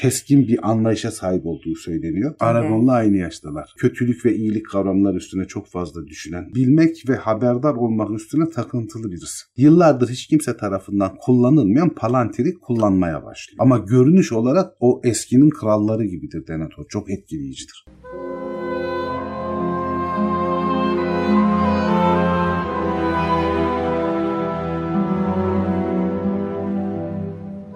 keskin 0.00 0.48
bir 0.48 0.70
anlayışa 0.70 1.10
sahip 1.10 1.46
olduğu 1.46 1.74
söyleniyor. 1.74 2.34
Aragon'la 2.40 2.92
aynı 2.92 3.16
yaştalar. 3.16 3.74
Kötülük 3.78 4.24
ve 4.24 4.34
iyilik 4.34 4.66
kavramları 4.70 5.16
üstüne 5.16 5.44
çok 5.44 5.66
fazla 5.66 6.06
düşünen, 6.06 6.54
bilmek 6.54 7.08
ve 7.08 7.16
haberdar 7.16 7.74
olmak 7.74 8.10
üstüne 8.10 8.50
takıntılı 8.50 9.10
birisi. 9.10 9.44
Yıllardır 9.56 10.08
hiç 10.08 10.26
kimse 10.26 10.56
tarafından 10.56 11.16
kullanılmayan 11.20 11.88
Palantir'i 11.88 12.54
kullanmaya 12.54 13.24
başlıyor. 13.24 13.56
Ama 13.58 13.78
görünüş 13.78 14.32
olarak 14.32 14.72
o 14.80 15.00
eskinin 15.04 15.50
kralları 15.50 16.04
gibidir 16.04 16.46
Denethor. 16.46 16.84
Çok 16.88 17.10
etkileyicidir. 17.10 17.84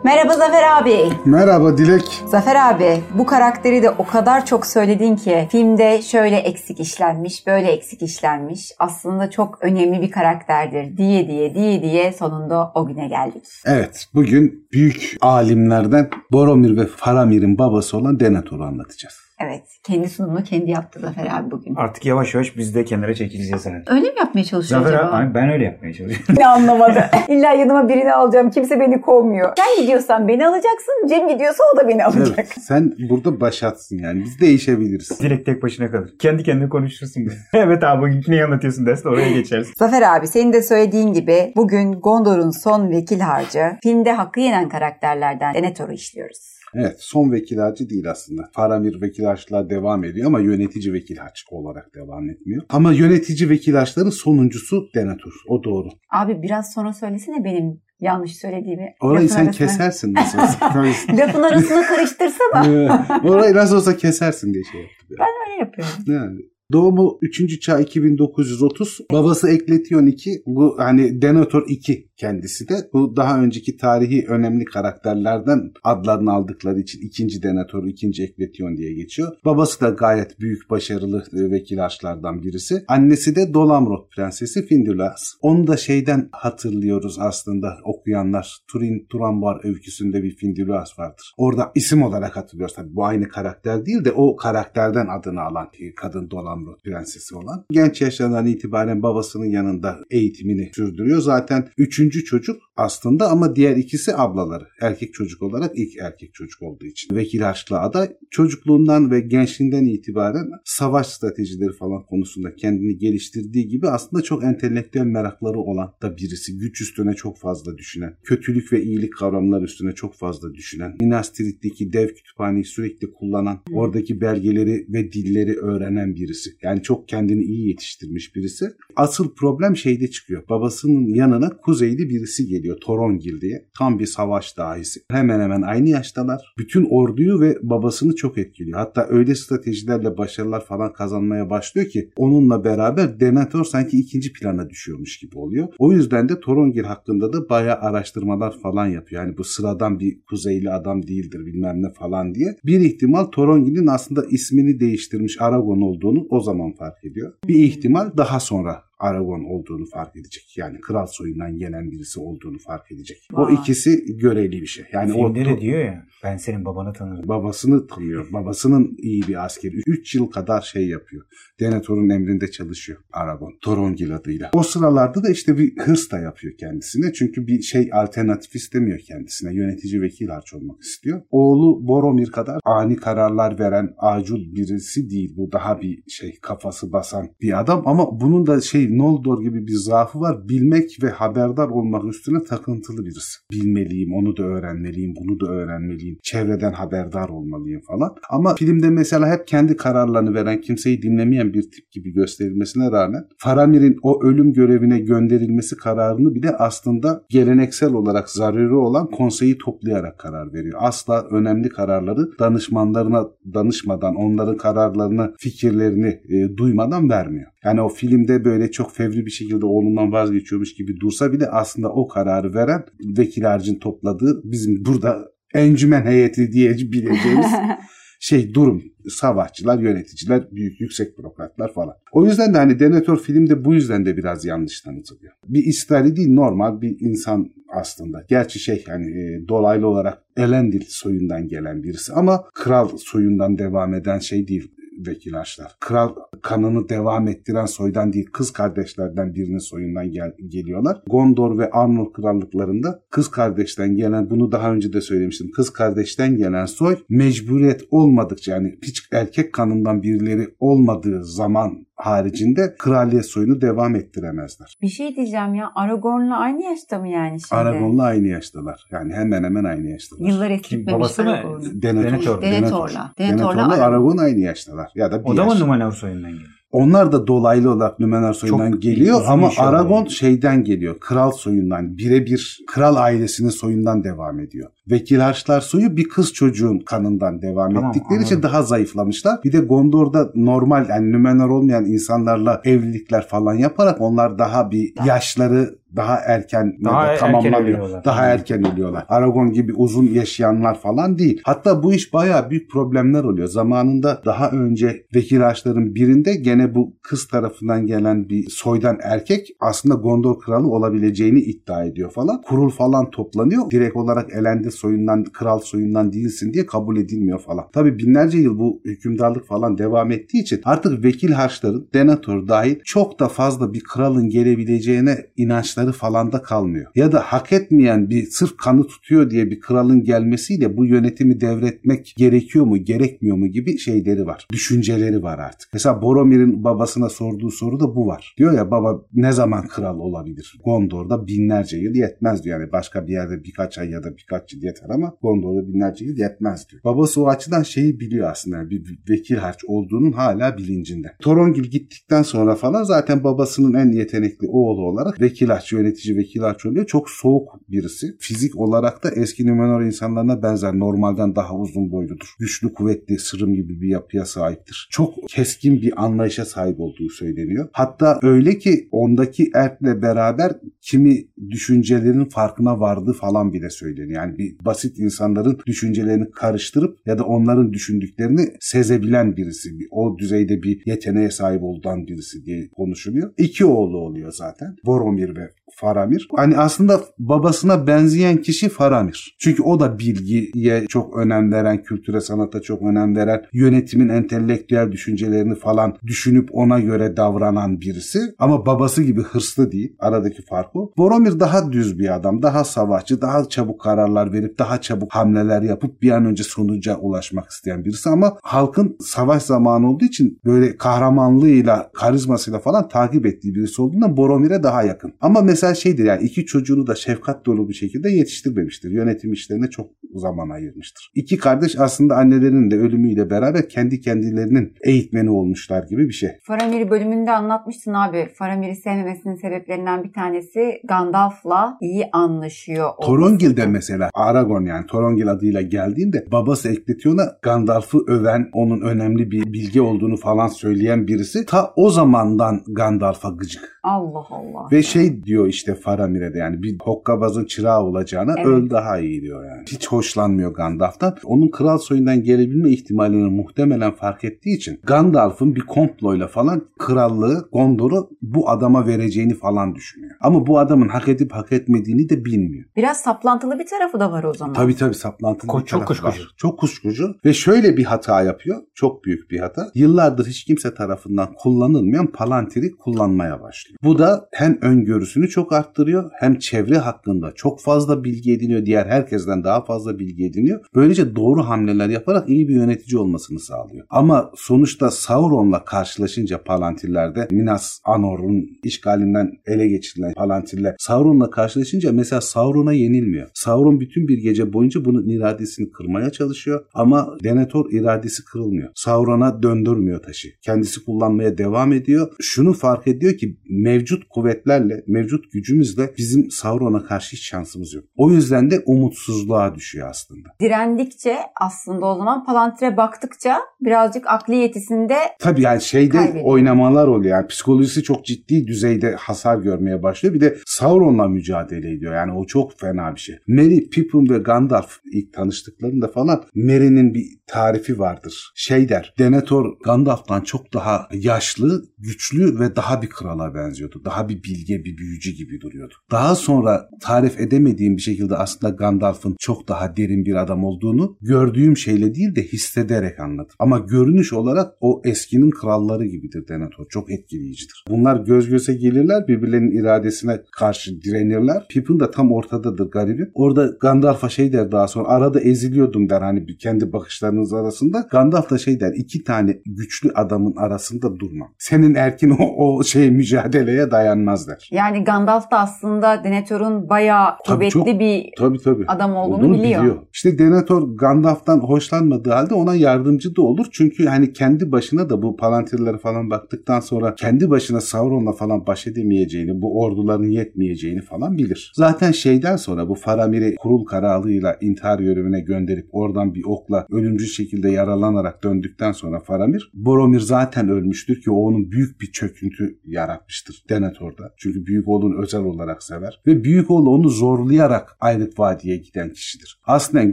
Merhaba 0.05 0.35
Zafer 0.35 0.63
abi. 0.63 0.97
Merhaba 1.25 1.79
Dilek. 1.79 2.23
Zafer 2.27 2.57
abi 2.73 3.01
bu 3.19 3.27
karakteri 3.27 3.83
de 3.83 3.91
o 3.91 4.07
kadar 4.07 4.47
çok 4.47 4.67
söyledin 4.67 5.17
ki 5.17 5.49
filmde 5.51 6.03
şöyle 6.03 6.37
eksik 6.37 6.81
işlenmiş, 6.81 7.47
böyle 7.47 7.73
eksik 7.73 8.03
işlenmiş. 8.03 8.73
Aslında 8.79 9.31
çok 9.31 9.59
önemli 9.61 10.03
bir 10.03 10.11
karakterdir 10.11 10.97
diye 10.97 11.29
diye 11.29 11.55
diye 11.55 11.83
diye 11.83 12.13
sonunda 12.13 12.73
o 12.75 12.87
güne 12.87 13.09
geldik. 13.09 13.45
Evet 13.67 14.07
bugün 14.15 14.69
büyük 14.73 15.17
alimlerden 15.21 16.11
Boromir 16.33 16.77
ve 16.77 16.87
Faramir'in 16.87 17.59
babası 17.59 17.97
olan 17.99 18.21
Denethor'u 18.21 18.65
anlatacağız. 18.65 19.24
Evet. 19.41 19.63
Kendi 19.83 20.09
sunumunu 20.09 20.45
kendi 20.45 20.71
yaptı 20.71 21.01
Zafer 21.01 21.27
abi 21.31 21.51
bugün. 21.51 21.75
Artık 21.75 22.07
yavaş 22.07 22.35
yavaş 22.35 22.57
biz 22.57 22.75
de 22.75 22.85
kenara 22.85 23.15
çekileceğiz 23.15 23.67
herhalde. 23.67 23.85
Öyle 23.91 24.09
mi 24.09 24.19
yapmaya 24.19 24.45
çalışıyor 24.45 24.81
Zafer 24.81 24.95
acaba? 24.95 25.17
abi 25.17 25.35
ben 25.35 25.49
öyle 25.49 25.65
yapmaya 25.65 25.95
çalışıyorum. 25.95 26.35
Ne 26.39 26.47
anlamadı. 26.47 27.11
İlla 27.29 27.53
yanıma 27.53 27.89
birini 27.89 28.13
alacağım. 28.13 28.51
Kimse 28.51 28.81
beni 28.81 29.01
kovmuyor. 29.01 29.53
Sen 29.57 29.83
gidiyorsan 29.83 30.29
beni 30.29 30.47
alacaksın. 30.47 31.07
Cem 31.09 31.29
gidiyorsa 31.29 31.65
o 31.75 31.77
da 31.77 31.89
beni 31.89 32.05
alacak. 32.05 32.39
Evet, 32.39 32.49
sen 32.61 32.93
burada 33.11 33.41
başatsın 33.41 33.99
yani. 33.99 34.25
Biz 34.25 34.41
değişebiliriz. 34.41 35.21
Direkt 35.21 35.47
tek 35.47 35.63
başına 35.63 35.91
kalır. 35.91 36.11
Kendi 36.19 36.43
kendine 36.43 36.69
konuşursun. 36.69 37.23
evet 37.53 37.85
abi 37.85 38.03
bugün 38.03 38.23
ne 38.29 38.45
anlatıyorsun 38.45 38.87
dersin 38.87 39.09
oraya 39.09 39.31
geçersin. 39.31 39.73
Zafer 39.79 40.03
abi 40.03 40.27
senin 40.27 40.53
de 40.53 40.63
söylediğin 40.63 41.13
gibi 41.13 41.53
bugün 41.57 41.93
Gondor'un 41.93 42.51
son 42.51 42.91
vekil 42.91 43.21
harcı 43.21 43.63
filmde 43.83 44.13
hakkı 44.13 44.41
yenen 44.41 44.69
karakterlerden 44.69 45.55
Denethor'u 45.55 45.93
işliyoruz. 45.93 46.54
Evet 46.75 46.97
son 46.99 47.33
vekil 47.33 47.57
harcı 47.57 47.91
değil 47.91 48.11
aslında. 48.11 48.43
Faramir 48.53 49.03
vekil 49.03 49.25
harçlığa 49.25 49.71
devam 49.71 50.05
ediyor 50.05 50.27
ama 50.27 50.41
yönetici 50.41 50.93
vekil 50.93 51.17
harç 51.17 51.45
olarak 51.51 51.95
devam 51.95 52.31
etmiyor. 52.31 52.63
Ama 52.69 52.93
yönetici 52.93 53.51
vekil 53.51 53.75
harçların 53.75 54.11
sonuncusu 54.11 54.89
Denethor. 54.95 55.33
O 55.49 55.65
doğru. 55.65 55.89
Abi 56.13 56.43
biraz 56.43 56.73
sonra 56.73 56.93
söylesene 56.93 57.45
benim 57.45 57.81
yanlış 58.01 58.37
söylediğimi. 58.37 58.95
Orayı 59.01 59.29
sen 59.29 59.45
arasına- 59.47 59.51
kesersin 59.67 60.15
nasıl 60.15 60.39
olsa. 60.39 60.59
Lafın 61.17 61.43
arasına 61.43 61.83
karıştırsana. 61.87 63.07
Orayı 63.25 63.55
nasıl 63.55 63.77
olsa 63.77 63.97
kesersin 63.97 64.55
diye 64.55 64.65
şey 64.65 64.81
yaptım. 64.81 65.17
ben 65.21 65.27
öyle 65.53 65.61
yapıyorum. 65.61 65.95
Yani 66.07 66.41
Doğumu 66.73 67.19
3. 67.23 67.61
çağ 67.61 67.81
2930. 67.81 68.99
Babası 69.13 69.51
Ekletion 69.51 70.07
2. 70.07 70.31
Bu 70.47 70.75
hani 70.79 71.23
Denethor 71.23 71.65
2 71.69 72.09
kendisi 72.17 72.69
de. 72.69 72.75
Bu 72.93 73.17
daha 73.17 73.43
önceki 73.43 73.77
tarihi 73.77 74.27
önemli 74.29 74.65
karakterlerden 74.65 75.73
adlarını 75.85 76.33
aldıkları 76.33 76.81
için 76.81 77.01
ikinci 77.01 77.43
Denethor, 77.43 77.85
ikinci 77.85 78.23
Ekletion 78.23 78.77
diye 78.77 78.95
geçiyor. 78.95 79.33
Babası 79.45 79.81
da 79.81 79.89
gayet 79.89 80.41
büyük 80.41 80.71
başarılı 80.71 81.25
e, 81.33 81.51
vekil 81.51 81.85
aşklardan 81.85 82.43
birisi. 82.43 82.85
Annesi 82.89 83.37
de 83.37 83.55
Dolamrot 83.55 84.11
prensesi 84.11 84.67
Findulas. 84.67 85.35
Onu 85.41 85.67
da 85.67 85.77
şeyden 85.77 86.29
hatırlıyoruz 86.33 87.17
aslında 87.19 87.77
okuyanlar. 87.85 88.59
Turin 88.69 89.07
Turambar 89.11 89.65
öyküsünde 89.65 90.23
bir 90.23 90.37
Findulas 90.37 90.99
vardır. 90.99 91.35
Orada 91.37 91.73
isim 91.75 92.03
olarak 92.03 92.37
hatırlıyoruz. 92.37 92.75
Tabii 92.75 92.95
bu 92.95 93.05
aynı 93.05 93.29
karakter 93.29 93.87
değil 93.87 94.05
de 94.05 94.13
o 94.13 94.37
karakterden 94.37 95.07
adını 95.07 95.41
alan 95.41 95.69
bir 95.81 95.95
kadın 95.95 96.31
Dolamrot 96.31 96.85
prensesi 96.85 97.37
olan. 97.37 97.65
Genç 97.71 98.01
yaşlarından 98.01 98.47
itibaren 98.47 99.03
babasının 99.03 99.45
yanında 99.45 99.99
eğitimini 100.11 100.71
sürdürüyor. 100.75 101.21
Zaten 101.21 101.69
üçüncü 102.05 102.25
çocuk 102.25 102.63
aslında 102.77 103.31
ama 103.31 103.57
diğer 103.57 103.77
ikisi 103.77 104.17
ablaları. 104.17 104.65
Erkek 104.81 105.15
çocuk 105.15 105.43
olarak 105.43 105.73
ilk 105.79 105.97
erkek 106.03 106.35
çocuk 106.35 106.63
olduğu 106.63 106.85
için. 106.85 107.17
Vekil 107.17 107.51
aşkla 107.51 107.81
aday 107.81 108.09
çocukluğundan 108.31 109.11
ve 109.11 109.21
gençliğinden 109.21 109.85
itibaren 109.85 110.51
savaş 110.65 111.07
stratejileri 111.07 111.73
falan 111.73 112.03
konusunda 112.07 112.55
kendini 112.55 112.99
geliştirdiği 112.99 113.69
gibi 113.69 113.89
aslında 113.89 114.23
çok 114.23 114.45
entelektüel 114.45 115.05
merakları 115.05 115.59
olan 115.59 115.95
da 116.03 116.17
birisi. 116.17 116.59
Güç 116.59 116.81
üstüne 116.81 117.15
çok 117.15 117.39
fazla 117.39 117.79
düşünen, 117.79 118.17
kötülük 118.25 118.73
ve 118.73 118.83
iyilik 118.83 119.17
kavramları 119.17 119.65
üstüne 119.65 119.93
çok 119.93 120.15
fazla 120.15 120.55
düşünen, 120.55 120.97
Minas 121.01 121.33
Tirith'teki 121.33 121.93
dev 121.93 122.09
kütüphaneyi 122.09 122.65
sürekli 122.65 123.13
kullanan, 123.13 123.61
oradaki 123.73 124.21
belgeleri 124.21 124.87
ve 124.89 125.13
dilleri 125.13 125.57
öğrenen 125.57 126.15
birisi. 126.17 126.51
Yani 126.63 126.83
çok 126.83 127.09
kendini 127.09 127.45
iyi 127.45 127.69
yetiştirmiş 127.69 128.37
birisi. 128.37 128.67
Asıl 128.97 129.35
problem 129.35 129.77
şeyde 129.77 130.11
çıkıyor. 130.11 130.43
Babasının 130.49 131.15
yanına 131.15 131.57
kuzeyli 131.57 132.09
birisi 132.09 132.47
geliyor. 132.47 132.64
Torongil 132.73 133.41
diye. 133.41 133.65
Tam 133.79 133.99
bir 133.99 134.07
savaş 134.07 134.57
dahisi. 134.57 135.01
Hemen 135.11 135.41
hemen 135.41 135.63
aynı 135.63 135.89
yaştalar. 135.89 136.55
Bütün 136.59 136.87
orduyu 136.91 137.41
ve 137.41 137.59
babasını 137.63 138.15
çok 138.15 138.39
etkiliyor. 138.39 138.79
Hatta 138.79 139.07
öyle 139.09 139.35
stratejilerle 139.35 140.19
başarılar 140.19 140.67
falan 140.67 140.93
kazanmaya 140.93 141.51
başlıyor 141.51 141.89
ki 141.89 142.11
onunla 142.17 142.65
beraber 142.65 143.21
Denethor 143.21 143.65
sanki 143.65 143.99
ikinci 143.99 144.33
plana 144.33 144.71
düşüyormuş 144.71 145.19
gibi 145.19 145.39
oluyor. 145.39 145.69
O 145.79 145.93
yüzden 145.93 146.29
de 146.29 146.41
Torongil 146.41 146.85
hakkında 146.85 147.33
da 147.33 147.49
bayağı 147.49 147.77
araştırmalar 147.77 148.59
falan 148.59 148.87
yapıyor. 148.87 149.23
Yani 149.23 149.39
bu 149.39 149.45
sıradan 149.45 150.01
bir 150.01 150.21
kuzeyli 150.23 150.71
adam 150.71 151.07
değildir 151.07 151.47
bilmem 151.47 151.83
ne 151.83 151.93
falan 151.93 152.35
diye. 152.35 152.57
Bir 152.65 152.81
ihtimal 152.81 153.25
Torongil'in 153.25 153.87
aslında 153.87 154.25
ismini 154.31 154.81
değiştirmiş 154.81 155.37
Aragon 155.41 155.81
olduğunu 155.81 156.27
o 156.31 156.41
zaman 156.41 156.73
fark 156.73 157.05
ediyor. 157.05 157.33
Bir 157.49 157.55
ihtimal 157.55 158.17
daha 158.17 158.41
sonra 158.41 158.83
Aragon 158.99 159.45
olduğunu 159.45 159.87
fark 159.87 160.17
edecek. 160.17 160.55
Yani 160.57 160.81
kral 160.81 161.07
soyundan 161.07 161.59
gelen 161.59 161.91
birisi 161.91 162.21
olduğunu 162.21 162.59
fark 162.59 162.93
edecek. 162.93 163.19
O 163.33 163.43
Vay. 163.47 163.55
ikisi 163.55 164.05
göreli 164.17 164.61
bir 164.63 164.67
şey. 164.67 164.85
Yani 164.93 165.13
o 165.13 165.17
Filmde 165.17 165.51
de 165.51 165.61
diyor 165.61 165.85
ya 165.85 166.07
ben 166.25 166.37
senin 166.37 166.65
babanı 166.65 166.93
tanırım. 166.93 167.29
babasını 167.29 167.87
tanıyor. 167.87 168.27
Babasının 168.33 168.97
iyi 168.99 169.23
bir 169.29 169.45
askeri. 169.45 169.77
3 169.87 170.15
yıl 170.15 170.27
kadar 170.27 170.61
şey 170.61 170.89
yapıyor. 170.89 171.23
Denethor'un 171.61 172.09
emrinde 172.09 172.51
çalışıyor 172.51 172.99
Aragon. 173.13 173.53
Torongil 173.61 174.15
adıyla. 174.17 174.51
O 174.55 174.63
sıralarda 174.63 175.25
da 175.25 175.31
işte 175.31 175.59
bir 175.59 175.77
hırs 175.79 176.11
da 176.11 176.19
yapıyor 176.19 176.55
kendisine. 176.59 177.13
Çünkü 177.13 177.47
bir 177.47 177.63
şey 177.63 177.91
alternatif 177.93 178.55
istemiyor 178.57 178.99
kendisine. 178.99 179.55
Yönetici 179.55 180.03
vekil 180.03 180.29
harç 180.29 180.55
olmak 180.55 180.81
istiyor. 180.83 181.23
Oğlu 181.31 181.89
Boromir 181.89 182.31
kadar 182.31 182.61
ani 182.65 182.97
kararlar 182.97 183.59
veren 183.59 183.95
acul 183.99 184.55
birisi 184.55 185.11
değil. 185.11 185.35
Bu 185.37 185.53
daha 185.53 185.81
bir 185.81 186.03
şey 186.09 186.39
kafası 186.43 186.93
basan 186.93 187.29
bir 187.41 187.61
adam. 187.61 187.83
Ama 187.87 188.21
bunun 188.21 188.47
da 188.47 188.61
şey 188.61 188.94
Noldor 188.99 189.43
gibi 189.43 189.67
bir 189.67 189.75
zaafı 189.75 190.21
var. 190.21 190.49
Bilmek 190.49 191.03
ve 191.03 191.09
haberdar 191.09 191.69
olmak 191.69 192.05
üstüne 192.05 192.45
takıntılı 192.45 193.05
birisi. 193.05 193.39
Bilmeliyim, 193.53 194.13
onu 194.15 194.37
da 194.37 194.43
öğrenmeliyim, 194.43 195.15
bunu 195.21 195.41
da 195.41 195.53
öğrenmeliyim. 195.53 196.19
Çevreden 196.23 196.73
haberdar 196.73 197.29
olmalıyım 197.29 197.81
falan. 197.87 198.15
Ama 198.31 198.55
filmde 198.55 198.91
mesela 198.91 199.33
hep 199.33 199.47
kendi 199.47 199.77
kararlarını 199.77 200.35
veren, 200.35 200.61
kimseyi 200.61 201.03
dinlemeyen 201.03 201.55
bir 201.55 201.63
tip 201.63 201.93
gibi 201.93 202.13
gösterilmesine 202.13 202.93
rağmen 202.93 203.25
Faramir'in 203.39 203.97
o 204.03 204.25
ölüm 204.25 204.53
görevine 204.53 204.99
gönderilmesi 204.99 205.77
kararını 205.77 206.35
bile 206.35 206.51
aslında 206.51 207.25
geleneksel 207.29 207.93
olarak 207.93 208.31
zaruri 208.31 208.75
olan 208.75 209.11
konseyi 209.11 209.59
toplayarak 209.59 210.19
karar 210.19 210.53
veriyor. 210.53 210.79
Asla 210.83 211.27
önemli 211.31 211.69
kararları 211.69 212.39
danışmanlarına 212.39 213.25
danışmadan, 213.55 214.15
onların 214.15 214.57
kararlarını, 214.57 215.35
fikirlerini 215.39 216.21
e, 216.29 216.57
duymadan 216.57 217.11
vermiyor. 217.11 217.51
Yani 217.65 217.83
o 217.83 217.89
filmde 217.89 218.45
böyle 218.45 218.71
çok 218.75 218.93
fevri 218.93 219.27
bir 219.27 219.31
şekilde 219.31 219.67
oğlundan 219.67 220.13
vazgeçiyormuş 220.13 220.75
gibi 220.75 221.01
dursa 221.01 221.33
bile 221.33 221.47
aslında 221.47 221.89
o 221.93 222.09
kararı 222.09 222.55
veren 222.55 222.85
vekil 223.19 223.43
harcın 223.43 223.79
topladığı 223.79 224.41
bizim 224.45 224.85
burada 224.85 225.33
encümen 225.55 226.07
heyeti 226.07 226.53
diye 226.53 226.71
bileceğimiz 226.71 227.53
şey 228.21 228.55
durum. 228.55 228.83
Savaşçılar, 229.09 229.79
yöneticiler, 229.79 230.51
büyük 230.53 230.81
yüksek 230.81 231.19
bürokratlar 231.19 231.73
falan. 231.73 231.95
O 232.13 232.27
yüzden 232.27 232.55
de 232.55 232.59
hani 232.59 232.79
Denethor 232.81 233.19
filmde 233.19 233.65
bu 233.65 233.75
yüzden 233.75 234.07
de 234.07 234.17
biraz 234.17 234.45
yanlış 234.45 234.81
tanıtılıyor. 234.81 235.33
Bir 235.49 235.65
istari 235.65 236.17
değil 236.17 236.33
normal 236.33 236.81
bir 236.81 236.97
insan 237.01 237.51
aslında. 237.69 238.25
Gerçi 238.29 238.59
şey 238.59 238.85
hani 238.87 239.07
e, 239.07 239.49
dolaylı 239.49 239.87
olarak 239.87 240.19
Elendil 240.37 240.85
soyundan 240.89 241.49
gelen 241.49 241.83
birisi 241.83 242.13
ama 242.13 242.45
kral 242.55 242.97
soyundan 242.97 243.59
devam 243.59 243.95
eden 243.95 244.19
şey 244.19 244.49
değil 244.49 244.74
vekil 245.07 245.41
Aşlar. 245.41 245.77
Kral 245.81 246.15
kanını 246.43 246.89
devam 246.89 247.29
ettiren 247.29 247.67
soydan 247.67 248.13
değil 248.13 248.27
kız 248.33 248.53
kardeşlerden 248.53 249.35
birinin 249.35 249.59
soyundan 249.59 250.11
gel- 250.11 250.35
geliyorlar. 250.49 251.03
Gondor 251.07 251.59
ve 251.59 251.71
Arnor 251.71 252.13
krallıklarında 252.13 253.03
kız 253.11 253.31
kardeşten 253.31 253.97
gelen 253.97 254.31
bunu 254.31 254.53
daha 254.53 254.73
önce 254.73 254.93
de 254.93 255.01
söylemiştim. 255.01 255.51
Kız 255.57 255.71
kardeşten 255.71 256.37
gelen 256.37 256.67
soy 256.67 256.97
mecburiyet 257.09 257.81
olmadıkça 257.91 258.53
yani 258.53 258.79
hiç 258.83 259.09
erkek 259.13 259.53
kanından 259.53 260.03
birileri 260.03 260.55
olmadığı 260.61 261.25
zaman 261.25 261.87
haricinde 261.95 262.75
kraliyet 262.79 263.27
soyunu 263.27 263.61
devam 263.61 263.97
ettiremezler. 263.97 264.77
Bir 264.83 264.89
şey 264.89 265.17
diyeceğim 265.17 265.55
ya 265.55 265.73
Aragorn'la 265.75 266.39
aynı 266.39 266.63
yaşta 266.63 266.99
mı 266.99 267.09
yani 267.09 267.41
şimdi? 267.41 267.61
Aragorn'la 267.61 268.03
aynı 268.03 268.27
yaştalar. 268.27 268.87
Yani 268.91 269.13
hemen 269.13 269.45
hemen 269.45 269.65
aynı 269.65 269.91
yaştalar. 269.91 270.29
Yıllar 270.29 270.51
eskitmemiş 270.51 270.93
babası 270.93 271.25
mı? 271.25 271.37
Denethor. 271.73 272.43
Denethor. 272.43 272.43
Denethor'la. 272.43 273.13
Denethor'la 273.19 273.85
Aragorn. 273.85 274.19
Aynı 274.19 274.41
yaştalar. 274.41 274.91
Ya 274.95 275.13
da 275.13 275.25
bir 275.25 275.31
O 275.31 275.37
da 275.37 275.45
mı. 275.45 275.61
Numenor 275.61 275.93
soyundan 275.93 276.31
geliyor? 276.31 276.51
Onlar 276.75 277.13
da 277.13 277.27
dolaylı 277.27 277.71
olarak 277.71 278.01
Numenor 278.01 278.35
soyundan 278.35 278.73
Çok 278.73 278.83
geliyor 278.83 279.23
ama 279.29 279.51
Aragon 279.59 280.03
oldu. 280.03 280.11
şeyden 280.11 280.65
geliyor. 280.65 280.97
Kral 281.01 281.31
soyundan, 281.31 281.99
birebir 281.99 282.61
kral 282.67 282.97
ailesinin 282.97 283.49
soyundan 283.49 284.05
devam 284.05 284.41
ediyor. 284.41 284.71
Vekil 284.91 285.19
Harçlar 285.19 285.61
soyu 285.61 285.97
bir 285.97 286.09
kız 286.09 286.33
çocuğun 286.33 286.79
kanından 286.79 287.43
devam 287.43 287.75
Tamam, 287.75 287.91
ettikleri 287.91 288.23
için 288.23 288.35
anladım. 288.35 288.51
daha 288.51 288.63
zayıflamışlar. 288.63 289.39
Bir 289.45 289.53
de 289.53 289.59
Gondor'da 289.59 290.31
normal 290.35 290.89
yani 290.89 291.13
Numenor 291.13 291.51
olmayan 291.51 291.85
insanlarla 291.85 292.61
evlilikler 292.65 293.29
falan 293.29 293.55
yaparak 293.55 294.01
onlar 294.01 294.39
daha 294.39 294.71
bir 294.71 294.93
yaşları 295.07 295.79
daha 295.97 296.17
erken 296.27 296.77
Daha 296.85 297.03
da 297.03 297.07
erken 297.07 297.27
tamamlanıyor. 297.27 297.61
ölüyorlar. 297.61 298.05
Daha 298.05 298.27
erken 298.27 298.73
ölüyorlar. 298.73 299.05
Aragon 299.09 299.53
gibi 299.53 299.73
uzun 299.75 300.07
yaşayanlar 300.07 300.81
falan 300.81 301.19
değil. 301.19 301.41
Hatta 301.45 301.83
bu 301.83 301.95
iş 301.95 302.13
bayağı 302.13 302.51
büyük 302.51 302.71
problemler 302.71 303.25
oluyor. 303.25 303.49
Zamanında 303.49 304.23
daha 304.25 304.51
önce 304.51 305.07
vekil 305.15 305.49
ağaçların 305.49 305.95
birinde 305.95 306.35
gene 306.35 306.75
bu 306.75 306.95
kız 307.03 307.29
tarafından 307.29 307.87
gelen 307.87 308.29
bir 308.29 308.51
soydan 308.51 308.99
erkek 309.03 309.49
aslında 309.61 309.95
Gondor 309.95 310.39
kralı 310.41 310.69
olabileceğini 310.69 311.41
iddia 311.41 311.85
ediyor 311.85 312.11
falan. 312.11 312.43
Kurul 312.43 312.71
falan 312.71 313.11
toplanıyor. 313.11 313.71
Direkt 313.71 313.97
olarak 313.97 314.33
elendi 314.33 314.71
soyundan, 314.71 315.25
kral 315.25 315.59
soyundan 315.59 316.13
değilsin 316.13 316.53
diye 316.53 316.67
kabul 316.67 316.97
edilmiyor 316.97 317.39
falan. 317.39 317.65
Tabi 317.73 317.99
binlerce 317.99 318.39
yıl 318.39 318.59
bu 318.59 318.81
hükümdarlık 318.85 319.47
falan 319.47 319.79
devam 319.79 320.11
ettiği 320.13 320.43
için 320.43 320.61
artık 320.65 321.05
vekil 321.05 321.33
harçların 321.33 321.89
Denethor 321.95 322.49
dahil 322.49 322.77
çok 322.85 323.21
da 323.21 323.29
fazla 323.29 323.73
bir 323.73 323.81
kralın 323.85 324.29
gelebileceğine 324.29 325.17
inançları 325.37 325.84
falan 325.93 326.33
da 326.33 326.43
kalmıyor. 326.43 326.91
Ya 326.95 327.13
da 327.13 327.21
hak 327.21 327.53
etmeyen 327.53 328.11
bir 328.11 328.27
sırf 328.27 328.57
kanı 328.57 328.87
tutuyor 328.87 329.31
diye 329.31 329.51
bir 329.51 329.61
kralın 329.61 330.05
gelmesiyle 330.05 330.77
bu 330.77 330.87
yönetimi 330.87 331.41
devretmek 331.41 332.15
gerekiyor 332.17 332.65
mu 332.65 332.77
gerekmiyor 332.77 333.37
mu 333.37 333.47
gibi 333.47 333.79
şeyleri 333.79 334.27
var. 334.27 334.47
Düşünceleri 334.53 335.23
var 335.23 335.39
artık. 335.39 335.69
Mesela 335.73 336.03
Boromir'in 336.03 336.65
babasına 336.65 337.09
sorduğu 337.09 337.51
soru 337.51 337.81
da 337.81 337.97
bu 337.97 338.07
var. 338.07 338.35
Diyor 338.39 338.53
ya 338.53 338.71
baba 338.71 339.03
ne 339.15 339.33
zaman 339.33 339.67
kral 339.67 339.99
olabilir? 339.99 340.61
Gondor'da 340.65 341.27
binlerce 341.27 341.77
yıl 341.77 341.95
yetmez 341.95 342.45
diyor. 342.45 342.61
Yani 342.61 342.73
başka 342.73 343.07
bir 343.07 343.13
yerde 343.13 343.45
birkaç 343.45 343.79
ay 343.79 343.91
ya 343.91 344.03
da 344.03 344.17
birkaç 344.17 344.55
yıl 344.55 344.63
yeter 344.63 344.89
ama 344.91 345.17
Gondor'da 345.23 345.69
binlerce 345.69 346.05
yıl 346.05 346.17
yetmez 346.17 346.69
diyor. 346.71 346.83
Babası 346.85 347.23
o 347.23 347.29
açıdan 347.29 347.63
şeyi 347.63 348.01
biliyor 348.01 348.31
aslında. 348.31 348.57
Yani 348.57 348.71
bir 348.71 348.99
vekil 349.09 349.37
harç 349.37 349.65
olduğunun 349.67 350.13
hala 350.13 350.59
bilincinde. 350.59 351.13
Torongil 351.21 351.65
gittikten 351.65 352.23
sonra 352.23 352.55
falan 352.55 352.83
zaten 352.83 353.25
babasının 353.25 353.75
en 353.75 353.93
yetenekli 353.93 354.49
oğlu 354.49 354.83
olarak 354.83 355.21
vekil 355.21 355.49
harç 355.49 355.73
yönetici 355.75 356.17
vekil 356.17 356.41
harç 356.41 356.67
oluyor. 356.67 356.87
Çok 356.87 357.11
soğuk 357.11 357.61
birisi. 357.69 358.17
Fizik 358.21 358.57
olarak 358.61 359.05
da 359.05 359.11
eski 359.11 359.47
Numenor 359.47 359.83
insanlarına 359.83 360.43
benzer. 360.43 360.79
Normalden 360.79 361.37
daha 361.37 361.57
uzun 361.59 361.91
boyludur. 361.91 362.35
Güçlü, 362.39 362.73
kuvvetli, 362.73 363.19
sırım 363.19 363.55
gibi 363.55 363.81
bir 363.81 363.89
yapıya 363.89 364.25
sahiptir. 364.25 364.89
Çok 364.91 365.15
keskin 365.29 365.83
bir 365.83 366.05
anlayışa 366.05 366.45
sahip 366.45 366.81
olduğu 366.81 367.09
söyleniyor. 367.09 367.69
Hatta 367.73 368.19
öyle 368.23 368.59
ki 368.59 368.89
ondaki 368.93 369.51
erkle 369.55 370.03
beraber 370.03 370.53
kimi 370.81 371.17
düşüncelerin 371.51 372.25
farkına 372.25 372.81
vardı 372.81 373.13
falan 373.21 373.53
bile 373.53 373.71
söyleniyor. 373.71 374.23
Yani 374.23 374.39
bir 374.39 374.65
basit 374.65 374.99
insanların 374.99 375.59
düşüncelerini 375.67 376.31
karıştırıp 376.31 376.99
ya 377.07 377.19
da 377.19 377.25
onların 377.25 377.73
düşündüklerini 377.73 378.41
sezebilen 378.61 379.37
birisi. 379.37 379.79
Bir- 379.79 379.89
O 379.91 380.19
düzeyde 380.19 380.63
bir 380.63 380.83
yeteneğe 380.87 381.31
sahip 381.31 381.63
olan 381.63 382.07
birisi 382.07 382.45
diye 382.45 382.69
konuşuluyor. 382.77 383.33
İki 383.39 383.65
oğlu 383.65 383.97
oluyor 383.99 384.33
zaten. 384.33 384.77
Boromir 384.87 385.37
ve 385.37 385.51
Faramir. 385.77 386.29
Hani 386.37 386.57
aslında 386.57 387.01
babasına 387.19 387.87
benzeyen 387.87 388.37
kişi 388.37 388.69
Faramir. 388.69 389.37
Çünkü 389.39 389.63
o 389.63 389.81
da 389.81 389.99
bilgiye 389.99 390.87
çok 390.89 391.19
önem 391.19 391.53
veren, 391.53 391.83
kültüre, 391.83 392.21
sanata 392.21 392.61
çok 392.61 392.83
önem 392.83 393.17
veren, 393.17 393.43
yönetimin 393.53 394.09
entelektüel 394.09 394.93
düşüncelerini 394.93 395.55
falan 395.55 395.97
düşünüp 396.07 396.49
ona 396.53 396.81
göre 396.81 397.17
davranan 397.17 397.81
birisi. 397.81 398.19
Ama 398.39 398.67
babası 398.67 399.03
gibi 399.03 399.23
hırslı 399.23 399.73
değil. 399.73 399.97
Aradaki 399.99 400.43
fark 400.43 400.77
o. 400.77 400.93
Boromir 400.99 401.41
daha 401.41 401.73
düz 401.73 401.99
bir 401.99 402.15
adam, 402.15 402.43
daha 402.43 402.65
savaşçı, 402.65 403.21
daha 403.21 403.49
çabuk 403.49 403.81
kararlar 403.81 404.33
verip 404.33 404.59
daha 404.59 404.81
çabuk 404.81 405.15
hamleler 405.15 405.63
yapıp 405.63 406.03
bir 406.03 406.11
an 406.11 406.25
önce 406.25 406.43
sonuca 406.43 406.97
ulaşmak 406.97 407.51
isteyen 407.51 407.85
birisi 407.85 408.09
ama 408.09 408.37
halkın 408.43 408.97
savaş 409.01 409.43
zamanı 409.43 409.91
olduğu 409.91 410.05
için 410.05 410.41
böyle 410.45 410.77
kahramanlığıyla, 410.77 411.91
karizmasıyla 411.95 412.59
falan 412.59 412.89
takip 412.89 413.27
ettiği 413.27 413.55
birisi 413.55 413.83
olduğundan 413.83 414.17
Boromir'e 414.17 414.63
daha 414.63 414.83
yakın. 414.83 415.15
Ama 415.21 415.41
mesela 415.55 415.75
şeydir 415.75 416.05
yani 416.05 416.23
iki 416.23 416.47
çocuğunu 416.47 416.87
da 416.87 416.95
şefkat 416.95 417.47
dolu 417.47 417.69
bir 417.69 417.75
şekilde 417.75 418.11
yetiştirmemiştir. 418.11 418.91
Yönetim 418.91 419.33
işlerine 419.33 419.71
çok 419.71 419.91
zaman 420.15 420.49
ayırmıştır. 420.49 421.11
İki 421.15 421.37
kardeş 421.37 421.79
aslında 421.79 422.17
annelerinin 422.17 422.71
de 422.71 422.77
ölümüyle 422.77 423.31
beraber 423.31 423.69
kendi 423.69 424.01
kendilerinin 424.01 424.75
eğitmeni 424.85 425.31
olmuşlar 425.31 425.85
gibi 425.91 426.09
bir 426.09 426.13
şey. 426.13 426.31
Faramir 426.43 426.91
bölümünde 426.91 427.31
anlatmıştın 427.31 427.93
abi. 427.95 428.29
Faramir'i 428.35 428.77
sevmemesinin 428.77 429.35
sebeplerinden 429.35 430.05
bir 430.05 430.13
tanesi 430.13 430.81
Gandalf'la 430.89 431.79
iyi 431.81 432.05
anlaşıyor. 432.13 432.85
olması. 432.85 433.07
Torongil'de 433.07 433.67
mesela 433.67 434.11
Aragorn 434.15 434.65
yani 434.65 434.87
Torongil 434.87 435.31
adıyla 435.31 435.63
geldiğinde 435.63 436.25
babası 436.33 436.69
Ekletion'a 436.69 437.25
Gandalf'ı 437.43 437.99
öven, 438.07 438.49
onun 438.53 438.81
önemli 438.81 439.31
bir 439.31 439.53
bilgi 439.53 439.81
olduğunu 439.83 440.17
falan 440.17 440.49
söyleyen 440.49 441.07
birisi 441.07 441.47
ta 441.47 441.73
o 441.77 441.91
zamandan 441.91 442.61
Gandalf'a 442.69 443.29
gıcık. 443.29 443.75
Allah 443.83 444.27
Allah. 444.31 444.69
Ve 444.73 444.83
şey 444.83 445.25
diyor 445.25 445.44
işte 445.49 445.75
Faramir'e 445.75 446.35
de 446.35 446.39
yani 446.39 446.63
bir 446.63 446.77
hokkabazın 446.83 447.45
çırağı 447.45 447.83
olacağına 447.83 448.35
Evet. 448.37 448.47
öl 448.47 448.71
daha 448.71 448.99
iyi 448.99 449.23
diyor 449.23 449.45
yani. 449.45 449.63
Hiç 449.69 449.89
hoşlanmıyor 449.89 450.55
Gandalf'tan. 450.55 451.17
Onun 451.25 451.49
kral 451.49 451.79
soyundan 451.79 452.23
gelebilme 452.23 452.71
ihtimalini 452.71 453.31
muhtemelen 453.31 453.95
fark 453.95 454.25
ettiği 454.25 454.57
için 454.57 454.81
Gandalf'ın 454.83 455.55
bir 455.55 455.61
komployla 455.61 456.29
falan 456.29 456.63
krallığı 456.79 457.49
Gondor'u 457.53 458.11
bu 458.23 458.51
adama 458.51 458.87
vereceğini 458.87 459.35
falan 459.35 459.75
düşünüyor. 459.75 460.13
Ama 460.21 460.47
bu 460.47 460.59
adamın 460.59 460.89
hak 460.89 461.09
edip 461.09 461.33
hak 461.33 461.53
etmediğini 461.53 462.09
de 462.09 462.25
bilmiyor. 462.25 462.65
Biraz 462.77 462.97
saplantılı 463.01 463.59
bir 463.59 463.67
tarafı 463.67 464.01
da 464.01 464.13
var 464.13 464.25
o 464.25 464.35
zaman. 464.35 464.55
Tabii 464.55 464.77
tabii 464.77 464.95
saplantılı 464.95 465.51
Ko- 465.51 465.61
bir 465.61 465.67
çok 465.67 465.87
tarafı 465.87 466.05
var. 466.05 466.11
kuşkucu. 466.13 466.37
Çok 466.37 466.59
kuşkucu. 466.59 467.15
Ve 467.25 467.33
şöyle 467.35 467.77
bir 467.77 467.85
hata 467.85 468.23
yapıyor. 468.23 468.63
Çok 468.75 469.05
büyük 469.05 469.31
bir 469.31 469.39
hata. 469.39 469.71
Yıllardır 469.75 470.27
hiç 470.27 470.45
kimse 470.45 470.75
tarafından 470.75 471.29
kullanılmayan 471.39 472.07
Palantir'i 472.07 472.71
kullanmaya 472.77 473.43
başlıyor. 473.43 473.79
Bu 473.83 473.99
da 473.99 474.29
hem 474.33 474.59
öngörüsünü 474.63 475.29
çok 475.35 475.53
arttırıyor 475.53 476.11
hem 476.21 476.39
çevre 476.39 476.79
hakkında 476.79 477.33
çok 477.35 477.61
fazla 477.61 478.05
bilgi 478.05 478.33
ediniyor. 478.33 478.67
Diğer 478.67 478.87
herkesten 478.87 479.45
daha 479.45 479.65
fazla 479.65 479.99
bilgi 479.99 480.25
ediniyor. 480.25 480.65
Böylece 480.75 481.17
doğru 481.17 481.43
hamleler 481.43 481.89
yaparak 481.89 482.29
iyi 482.29 482.49
bir 482.49 482.55
yönetici 482.55 482.99
olmasını 482.99 483.41
sağlıyor. 483.41 483.87
Ama 483.91 484.31
sonuçta 484.37 484.91
Sauron'la 484.91 485.65
karşılaşınca 485.65 486.43
Palantirlerde 486.43 487.29
Minas 487.31 487.81
Anor'un 487.85 488.47
işgalinden 488.65 489.33
ele 489.47 489.69
geçirilen 489.69 490.13
Palantirler 490.13 490.75
Sauron'la 490.79 491.31
karşılaşınca 491.31 491.93
mesela 491.93 492.21
Sauron'a 492.21 492.73
yenilmiyor. 492.73 493.29
Sauron 493.35 493.81
bütün 493.81 494.09
bir 494.09 494.19
gece 494.19 494.53
boyunca 494.53 494.85
bunun 494.85 495.09
iradesini 495.09 495.71
kırmaya 495.71 496.11
çalışıyor 496.11 496.65
ama 496.75 497.17
Denethor 497.25 497.73
iradesi 497.73 498.25
kırılmıyor. 498.25 498.71
Sauron'a 498.75 499.43
döndürmüyor 499.43 500.03
taşı. 500.03 500.29
Kendisi 500.43 500.85
kullanmaya 500.85 501.39
devam 501.39 501.73
ediyor. 501.73 502.13
Şunu 502.21 502.53
fark 502.53 502.87
ediyor 502.87 503.17
ki 503.17 503.37
mevcut 503.49 504.09
kuvvetlerle, 504.09 504.85
mevcut 504.87 505.24
gücümüzle 505.33 505.95
bizim 505.99 506.31
Sauron'a 506.31 506.85
karşı 506.85 507.17
hiç 507.17 507.29
şansımız 507.29 507.75
yok. 507.75 507.85
O 507.97 508.11
yüzden 508.11 508.51
de 508.51 508.63
umutsuzluğa 508.67 509.55
düşüyor 509.55 509.89
aslında. 509.91 510.29
Direndikçe 510.41 511.17
aslında 511.41 511.87
o 511.87 511.99
zaman 511.99 512.25
Palantir'e 512.25 512.77
baktıkça 512.77 513.41
birazcık 513.61 514.07
akli 514.07 514.37
yetisinde 514.37 514.97
Tabii 515.21 515.43
yani 515.43 515.61
şeyde 515.63 515.97
Kaybediyor. 515.97 516.25
oynamalar 516.25 516.87
oluyor. 516.87 517.17
Yani 517.17 517.27
psikolojisi 517.27 517.83
çok 517.83 518.05
ciddi 518.05 518.47
düzeyde 518.47 518.95
hasar 518.95 519.39
görmeye 519.39 519.83
başlıyor. 519.83 520.15
Bir 520.15 520.21
de 520.21 520.39
Sauron'la 520.47 521.09
mücadele 521.09 521.73
ediyor. 521.73 521.95
Yani 521.95 522.13
o 522.13 522.27
çok 522.27 522.61
fena 522.61 522.95
bir 522.95 523.01
şey. 523.01 523.17
Merry, 523.27 523.71
Pippin 523.71 524.09
ve 524.09 524.19
Gandalf 524.19 524.79
ilk 524.93 525.13
tanıştıklarında 525.13 525.89
falan 525.89 526.25
Merry'nin 526.35 526.95
bir 526.95 527.05
tarifi 527.27 527.79
vardır. 527.79 528.33
Şey 528.35 528.69
der, 528.69 528.95
Denethor 528.99 529.59
Gandalf'tan 529.65 530.21
çok 530.21 530.55
daha 530.55 530.89
yaşlı, 530.93 531.65
güçlü 531.79 532.41
ve 532.41 532.57
daha 532.57 532.83
bir 532.83 532.89
krala 532.89 533.35
benziyordu. 533.35 533.83
Daha 533.85 534.09
bir 534.09 534.23
bilge, 534.23 534.65
bir 534.65 534.77
büyücü 534.77 535.14
gibi 535.15 535.41
duruyordu. 535.41 535.75
Daha 535.91 536.15
sonra 536.15 536.69
tarif 536.81 537.21
edemediğim 537.21 537.77
bir 537.77 537.83
şekilde 537.83 538.17
aslında 538.17 538.55
Gandalf'ın 538.55 539.17
çok 539.19 539.49
daha 539.49 539.77
derin 539.77 540.05
bir 540.05 540.15
adam 540.15 540.45
olduğunu 540.45 540.97
gördüğüm 541.01 541.57
şeyle 541.57 541.95
değil 541.95 542.17
de 542.17 542.23
hissederek 542.23 543.01
anladım. 543.01 543.35
Ama 543.39 543.59
görünüş 543.59 544.13
olarak 544.13 544.53
o 544.61 544.83
eskinin 544.85 545.31
kralları 545.31 545.87
gibidir 545.87 546.29
Denethor. 546.29 546.65
Çok 546.69 546.93
etkileyicidir. 546.93 547.65
Bunlar 547.71 547.97
göz 547.97 548.29
göze 548.29 548.55
gelirler 548.55 549.09
birbirlerinin 549.09 549.61
iradesine 549.61 550.21
karşı 550.39 550.83
direnirler. 550.83 551.47
Pippin 551.49 551.81
de 551.81 551.91
tam 551.91 552.13
ortadadır 552.13 552.71
garibim. 552.71 553.11
Orada 553.15 553.51
Gandalf'a 553.61 554.09
şey 554.09 554.33
der 554.33 554.53
daha 554.53 554.69
sonra 554.69 554.89
arada 554.89 555.21
eziliyordum 555.21 555.91
der 555.91 556.01
hani 556.01 556.27
kendi 556.37 556.73
bakışlarınız 556.73 557.33
arasında. 557.33 557.87
Gandalf 557.91 558.31
da 558.31 558.39
şey 558.39 558.61
der 558.61 558.73
iki 558.77 559.05
tane 559.05 559.41
güçlü 559.47 559.91
adamın 559.95 560.35
arasında 560.37 560.99
durma. 560.99 561.27
Senin 561.39 561.75
erkin 561.75 562.11
o, 562.11 562.25
o 562.37 562.65
şey 562.65 562.91
mücadeleye 562.91 563.71
dayanmaz 563.71 564.29
der. 564.29 564.49
Yani 564.51 564.85
Gandalf 564.85 565.04
da 565.07 565.39
aslında 565.39 566.05
Denethor'un 566.05 566.69
bayağı 566.69 567.09
Tabii 567.27 567.37
kuvvetli 567.37 567.51
çok- 567.51 567.67
bir 567.81 568.11
Tabii 568.19 568.39
tabii. 568.39 568.65
adam 568.69 568.97
olduğunu, 568.97 569.35
biliyor. 569.35 569.77
İşte 569.93 570.19
Denethor 570.19 570.77
Gandalf'tan 570.77 571.39
hoşlanmadığı 571.39 572.11
halde 572.11 572.35
ona 572.35 572.55
yardımcı 572.55 573.17
da 573.17 573.23
olur. 573.23 573.47
Çünkü 573.53 573.87
hani 573.87 574.13
kendi 574.13 574.53
başına 574.53 574.91
da 574.91 575.03
bu 575.03 575.17
Palantirlere 575.17 575.79
falan 575.79 576.11
baktıktan 576.11 576.61
sonra 576.61 576.95
kendi 576.95 577.31
başına 577.31 577.61
Sauron'la 577.61 578.13
falan 578.13 578.47
baş 578.47 578.67
edemeyeceğini, 578.67 579.43
bu 579.43 579.61
orduların 579.61 580.09
yetmeyeceğini 580.09 580.83
falan 580.83 581.19
bilir. 581.19 581.53
Zaten 581.55 581.93
şeyden 581.93 582.37
sonra 582.37 582.69
bu 582.69 582.75
Faramir'i 582.75 583.35
kurul 583.37 583.65
kararlığıyla 583.65 584.37
intihar 584.41 584.79
görevine 584.79 585.21
gönderip 585.21 585.69
oradan 585.73 586.15
bir 586.15 586.23
okla 586.27 586.67
ölümcül 586.71 587.07
şekilde 587.07 587.51
yaralanarak 587.51 588.25
döndükten 588.25 588.73
sonra 588.73 589.01
Faramir, 589.01 589.51
Boromir 589.55 590.01
zaten 590.01 590.49
ölmüştür 590.49 591.01
ki 591.01 591.11
o 591.11 591.17
onun 591.17 591.51
büyük 591.51 591.81
bir 591.81 591.87
çöküntü 591.93 592.59
yaratmıştır 592.65 593.45
Denethor'da. 593.51 594.13
Çünkü 594.17 594.47
büyük 594.47 594.69
özel 595.03 595.25
olarak 595.25 595.63
sever 595.63 596.01
ve 596.07 596.25
büyük 596.25 596.51
oğlu 596.51 596.71
onu 596.71 596.89
zorlayarak 596.89 597.77
Ayrık 597.81 598.19
Vadi'ye 598.19 598.57
giden 598.57 598.91
kişidir. 598.91 599.41
Aslen 599.45 599.93